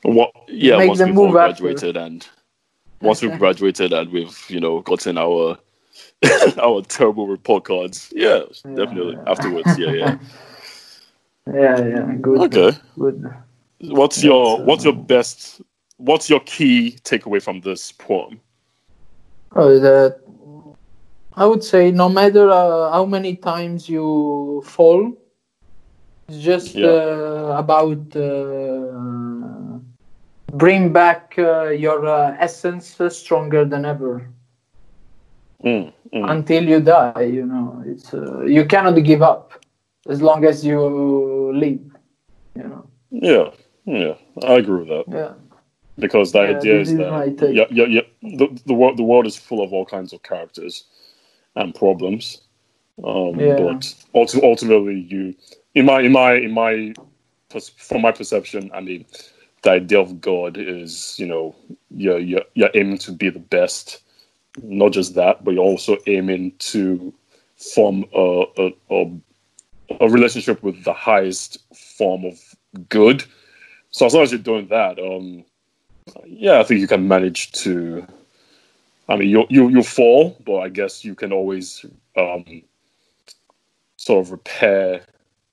what? 0.03 0.31
Yeah, 0.47 0.77
make 0.77 0.89
once 0.89 0.99
the 0.99 1.05
we've 1.05 1.15
move 1.15 1.35
after. 1.35 1.63
graduated 1.63 1.97
and 1.97 2.27
once 3.01 3.21
we've 3.23 3.37
graduated 3.39 3.91
and 3.93 4.11
we've 4.11 4.37
you 4.49 4.59
know 4.59 4.81
gotten 4.81 5.17
our 5.17 5.57
our 6.61 6.81
terrible 6.81 7.27
report 7.27 7.65
cards. 7.65 8.11
Yeah, 8.15 8.41
definitely 8.75 9.15
yeah. 9.15 9.31
afterwards. 9.31 9.77
Yeah, 9.77 9.91
yeah. 9.91 10.17
Yeah, 11.53 11.79
yeah. 11.79 12.13
Good. 12.19 12.53
Okay. 12.53 12.77
Good. 12.99 13.33
What's 13.79 14.23
your 14.23 14.59
uh, 14.59 14.63
what's 14.63 14.83
your 14.83 14.93
best? 14.93 15.61
What's 15.97 16.29
your 16.29 16.41
key 16.41 16.97
takeaway 17.03 17.41
from 17.41 17.61
this 17.61 17.91
poem? 17.91 18.41
Oh, 19.55 19.79
that 19.79 20.19
I 21.35 21.45
would 21.45 21.63
say 21.63 21.91
no 21.91 22.09
matter 22.09 22.49
uh, 22.49 22.91
how 22.91 23.05
many 23.05 23.35
times 23.35 23.87
you 23.87 24.61
fall, 24.65 25.13
it's 26.27 26.39
just 26.39 26.75
Yeah. 26.75 26.87
uh, 26.87 27.55
about 27.57 28.15
uh, 28.15 29.79
bring 30.51 30.91
back 30.91 31.35
uh, 31.37 31.69
your 31.69 32.05
uh, 32.05 32.35
essence 32.39 32.99
stronger 33.09 33.63
than 33.63 33.85
ever 33.85 34.27
Mm, 35.63 35.91
mm. 36.13 36.31
until 36.31 36.63
you 36.63 36.79
die. 36.81 37.23
You 37.23 37.45
know, 37.45 37.83
it's 37.85 38.13
uh, 38.13 38.41
you 38.41 38.65
cannot 38.65 38.95
give 39.03 39.21
up 39.21 39.53
as 40.07 40.21
long 40.21 40.45
as 40.45 40.63
you 40.65 41.51
live. 41.53 41.81
You 42.55 42.63
know, 42.63 42.87
Yeah, 43.09 43.49
yeah, 43.85 44.13
I 44.43 44.53
agree 44.55 44.79
with 44.79 44.87
that. 44.89 45.05
yeah. 45.07 45.33
because 45.99 46.31
the 46.31 46.39
Yeah, 46.43 46.57
idea 46.57 46.79
is 46.81 46.95
that 46.95 47.51
yeah, 47.53 47.65
yeah, 47.71 47.85
yeah, 47.85 48.01
the, 48.21 48.47
the 48.65 48.73
world 48.73 48.97
the 48.97 49.03
world 49.03 49.25
is 49.25 49.35
full 49.35 49.61
of 49.63 49.73
all 49.73 49.85
kinds 49.85 50.13
of 50.13 50.21
characters 50.23 50.85
and 51.55 51.73
problems. 51.73 52.41
Um, 53.03 53.39
Yeah. 53.39 53.55
But 53.57 53.81
ulti- 54.13 54.43
ultimately, 54.43 54.99
you 55.09 55.35
in 55.73 55.85
my 55.85 56.01
in 56.01 56.11
my 56.11 56.33
in 56.33 56.51
my 56.51 56.93
from 57.77 58.01
my 58.01 58.11
perception, 58.11 58.69
I 58.73 58.81
mean, 58.81 59.05
the 59.63 59.71
idea 59.71 59.99
of 59.99 60.21
God 60.21 60.57
is 60.57 61.15
you 61.19 61.25
know 61.27 61.55
you're 61.89 62.19
you're, 62.19 62.45
you're 62.53 62.71
aiming 62.75 62.99
to 62.99 63.11
be 63.11 63.29
the 63.29 63.39
best. 63.39 64.03
Not 64.63 64.93
just 64.93 65.15
that, 65.15 65.43
but 65.43 65.53
you're 65.53 65.63
also 65.63 65.97
aiming 66.07 66.53
to 66.59 67.13
form 67.57 68.05
a, 68.13 68.45
a, 68.57 68.71
a, 68.91 69.11
a 70.01 70.09
relationship 70.09 70.61
with 70.63 70.83
the 70.83 70.93
highest 70.93 71.57
form 71.75 72.25
of 72.25 72.39
good. 72.89 73.23
So 73.91 74.05
as 74.05 74.13
long 74.13 74.23
as 74.23 74.31
you're 74.31 74.39
doing 74.39 74.67
that, 74.67 74.99
um, 74.99 75.43
yeah, 76.25 76.59
I 76.59 76.63
think 76.63 76.79
you 76.79 76.87
can 76.87 77.07
manage 77.07 77.51
to. 77.63 78.05
I 79.09 79.15
mean, 79.15 79.29
you 79.29 79.45
you 79.49 79.69
you 79.69 79.83
fall, 79.83 80.37
but 80.45 80.57
I 80.59 80.69
guess 80.69 81.05
you 81.05 81.15
can 81.15 81.31
always 81.31 81.85
um, 82.17 82.61
sort 83.95 84.25
of 84.25 84.31
repair 84.31 85.01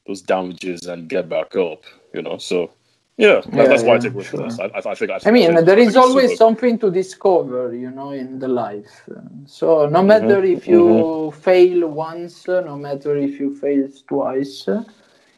those 0.06 0.22
damages 0.22 0.86
and 0.86 1.08
get 1.08 1.28
back 1.28 1.56
up. 1.56 1.84
You 2.12 2.22
know, 2.22 2.38
so 2.38 2.70
yeah, 3.18 3.42
that, 3.54 3.54
Yeah, 3.54 3.68
that's 3.68 3.84
why 3.84 3.94
I 3.94 3.98
yeah, 3.98 3.98
take 3.98 4.14
away 4.14 4.24
from 4.24 4.40
sure. 4.40 4.48
I, 4.60 4.64
I, 4.64 4.90
I 4.92 4.94
think. 4.96 5.10
I, 5.12 5.18
I 5.24 5.30
mean, 5.32 5.54
think- 5.54 5.66
there 5.66 5.78
I 5.78 5.80
is 5.80 5.96
always 5.96 6.36
something 6.36 6.78
to 6.80 6.90
discover, 6.90 7.74
you 7.74 7.90
know, 7.90 8.10
in 8.12 8.38
the 8.40 8.48
life. 8.48 9.08
So 9.46 9.88
no 9.88 10.02
matter 10.02 10.42
Mhm, 10.42 10.44
if 10.44 10.68
you 10.68 11.32
fail 11.42 11.88
once, 11.88 12.48
no 12.48 12.76
matter 12.76 13.16
if 13.16 13.40
you 13.40 13.54
fail 13.56 13.88
twice, 14.08 14.68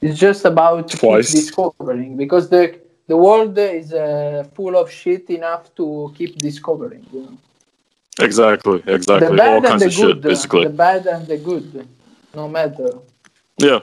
it's 0.03 0.19
just 0.19 0.45
about 0.47 0.89
Twice. 0.91 1.33
discovering 1.33 2.17
because 2.17 2.49
the 2.51 2.65
the 3.09 3.17
world 3.17 3.59
is 3.59 3.93
uh, 3.93 4.45
full 4.55 4.77
of 4.77 4.91
shit 4.91 5.31
enough 5.31 5.75
to 5.77 6.13
keep 6.17 6.39
discovering. 6.39 7.07
You 7.13 7.23
know? 7.23 7.39
exactly, 8.21 8.83
exactly, 8.87 9.29
The 9.29 9.31
all 9.45 9.61
bad 9.61 9.65
and 9.67 9.73
kinds 9.73 9.83
the 9.83 9.89
of 9.89 9.95
good, 9.95 10.27
uh, 10.27 10.29
basically. 10.29 10.67
the 10.67 10.71
bad 10.71 11.07
and 11.07 11.27
the 11.27 11.39
good, 11.39 11.89
no 12.35 12.49
matter. 12.49 12.91
Yeah, 13.59 13.81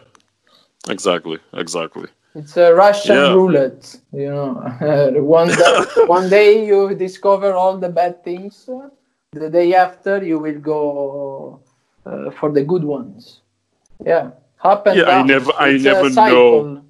exactly, 0.89 1.39
exactly. 1.53 2.07
It's 2.35 2.57
a 2.57 2.73
Russian 2.73 3.15
Yeah. 3.15 3.33
roulette, 3.33 3.95
you 4.11 4.29
know. 4.29 4.53
one 5.21 5.49
day, 5.49 5.83
one 6.07 6.29
day 6.29 6.65
you 6.65 6.95
discover 6.95 7.53
all 7.53 7.77
the 7.77 7.89
bad 7.89 8.23
things. 8.23 8.69
The 9.31 9.49
day 9.49 9.73
after 9.75 10.23
you 10.23 10.39
will 10.39 10.59
go 10.59 11.59
uh, 12.05 12.31
for 12.31 12.51
the 12.51 12.63
good 12.63 12.83
ones. 12.83 13.41
Yeah, 14.03 14.31
and 14.63 14.95
Yeah, 14.97 15.19
I 15.19 15.23
never- 15.23 15.53
I 15.57 15.69
It's 15.69 15.83
never 15.83 16.09
know. 16.09 16.81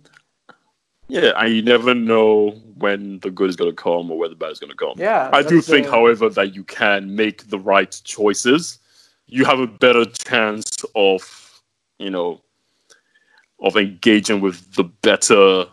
Yeah, 1.09 1.33
I 1.35 1.61
never 1.61 1.93
know 1.93 2.51
when 2.77 3.19
the 3.19 3.29
good 3.29 3.49
is 3.49 3.55
going 3.55 3.69
to 3.69 3.75
come 3.75 4.09
or 4.09 4.17
where 4.17 4.29
the 4.29 4.35
bad 4.35 4.51
is 4.51 4.59
going 4.59 4.71
to 4.71 4.75
come. 4.77 4.93
Yeah, 4.97 5.29
I 5.33 5.43
do 5.43 5.61
think, 5.61 5.87
uh, 5.87 5.91
however, 5.91 6.29
that 6.29 6.55
you 6.55 6.63
can 6.63 7.15
make 7.15 7.49
the 7.49 7.59
right 7.59 7.91
choices. 8.03 8.79
You 9.27 9.45
have 9.45 9.59
a 9.59 9.67
better 9.67 10.05
chance 10.05 10.83
of, 10.95 11.61
you 11.99 12.09
know, 12.09 12.41
of 13.59 13.77
engaging 13.77 14.41
with 14.41 14.73
the 14.75 14.83
better 14.83 15.65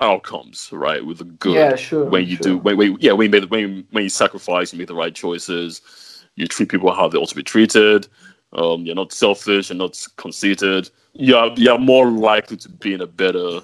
outcomes, 0.00 0.68
right? 0.72 1.04
With 1.04 1.18
the 1.18 1.24
good. 1.24 1.54
Yeah, 1.54 1.76
sure. 1.76 2.04
when 2.06 2.26
you 2.26 2.36
sure. 2.36 2.42
do, 2.42 2.58
when, 2.58 2.76
when 2.76 2.96
yeah, 3.00 3.12
when 3.12 3.26
you 3.26 3.30
made, 3.40 3.50
when 3.50 3.60
you, 3.60 3.84
when 3.90 4.04
you 4.04 4.10
sacrifice, 4.10 4.72
you 4.72 4.78
make 4.78 4.88
the 4.88 4.94
right 4.94 5.14
choices. 5.14 6.24
You 6.36 6.46
treat 6.46 6.68
people 6.68 6.92
how 6.92 7.08
they 7.08 7.18
ought 7.18 7.28
to 7.30 7.34
be 7.34 7.42
treated. 7.42 8.06
Um, 8.52 8.86
you're 8.86 8.94
not 8.94 9.12
selfish. 9.12 9.70
You're 9.70 9.76
not 9.78 10.06
conceited. 10.16 10.90
You're 11.14 11.52
you're 11.56 11.78
more 11.78 12.10
likely 12.10 12.56
to 12.58 12.68
be 12.68 12.94
in 12.94 13.00
a 13.00 13.06
better 13.06 13.60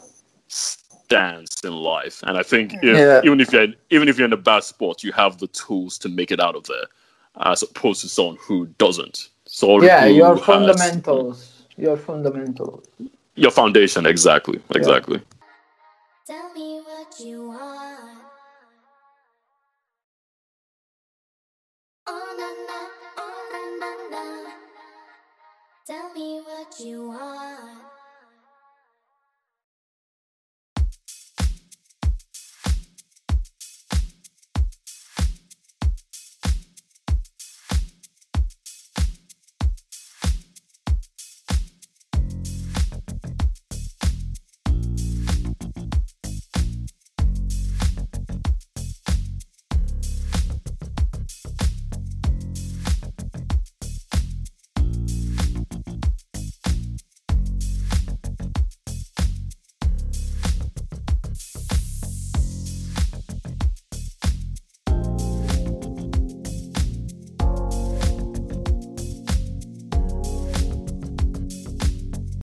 stance 0.48 1.61
in 1.64 1.72
life. 1.72 2.22
And 2.24 2.37
I 2.37 2.42
think 2.42 2.74
if, 2.74 2.83
Yeah. 2.83 3.20
even 3.24 3.40
if 3.40 3.53
you're 3.53 3.62
in, 3.64 3.77
even 3.90 4.09
if 4.09 4.18
you're 4.18 4.27
in 4.27 4.33
a 4.33 4.37
bad 4.37 4.64
spot, 4.64 5.03
you 5.05 5.12
have 5.12 5.38
the 5.38 5.46
tools 5.48 5.98
to 5.98 6.09
make 6.09 6.31
it 6.31 6.40
out 6.40 6.57
of 6.57 6.64
there, 6.64 6.87
as 7.40 7.62
opposed 7.62 8.00
to 8.03 8.09
someone 8.09 8.37
who 8.40 8.66
doesn't. 8.79 9.29
So 9.46 9.83
Yeah, 9.83 10.07
your 10.07 10.37
has- 10.37 10.44
fundamentals. 10.44 11.62
Your 11.77 11.96
fundamentals. 11.96 12.87
Your 13.37 13.51
foundation, 13.51 14.07
exactly, 14.07 14.61
exactly. 14.75 15.20
Tell 16.27 16.51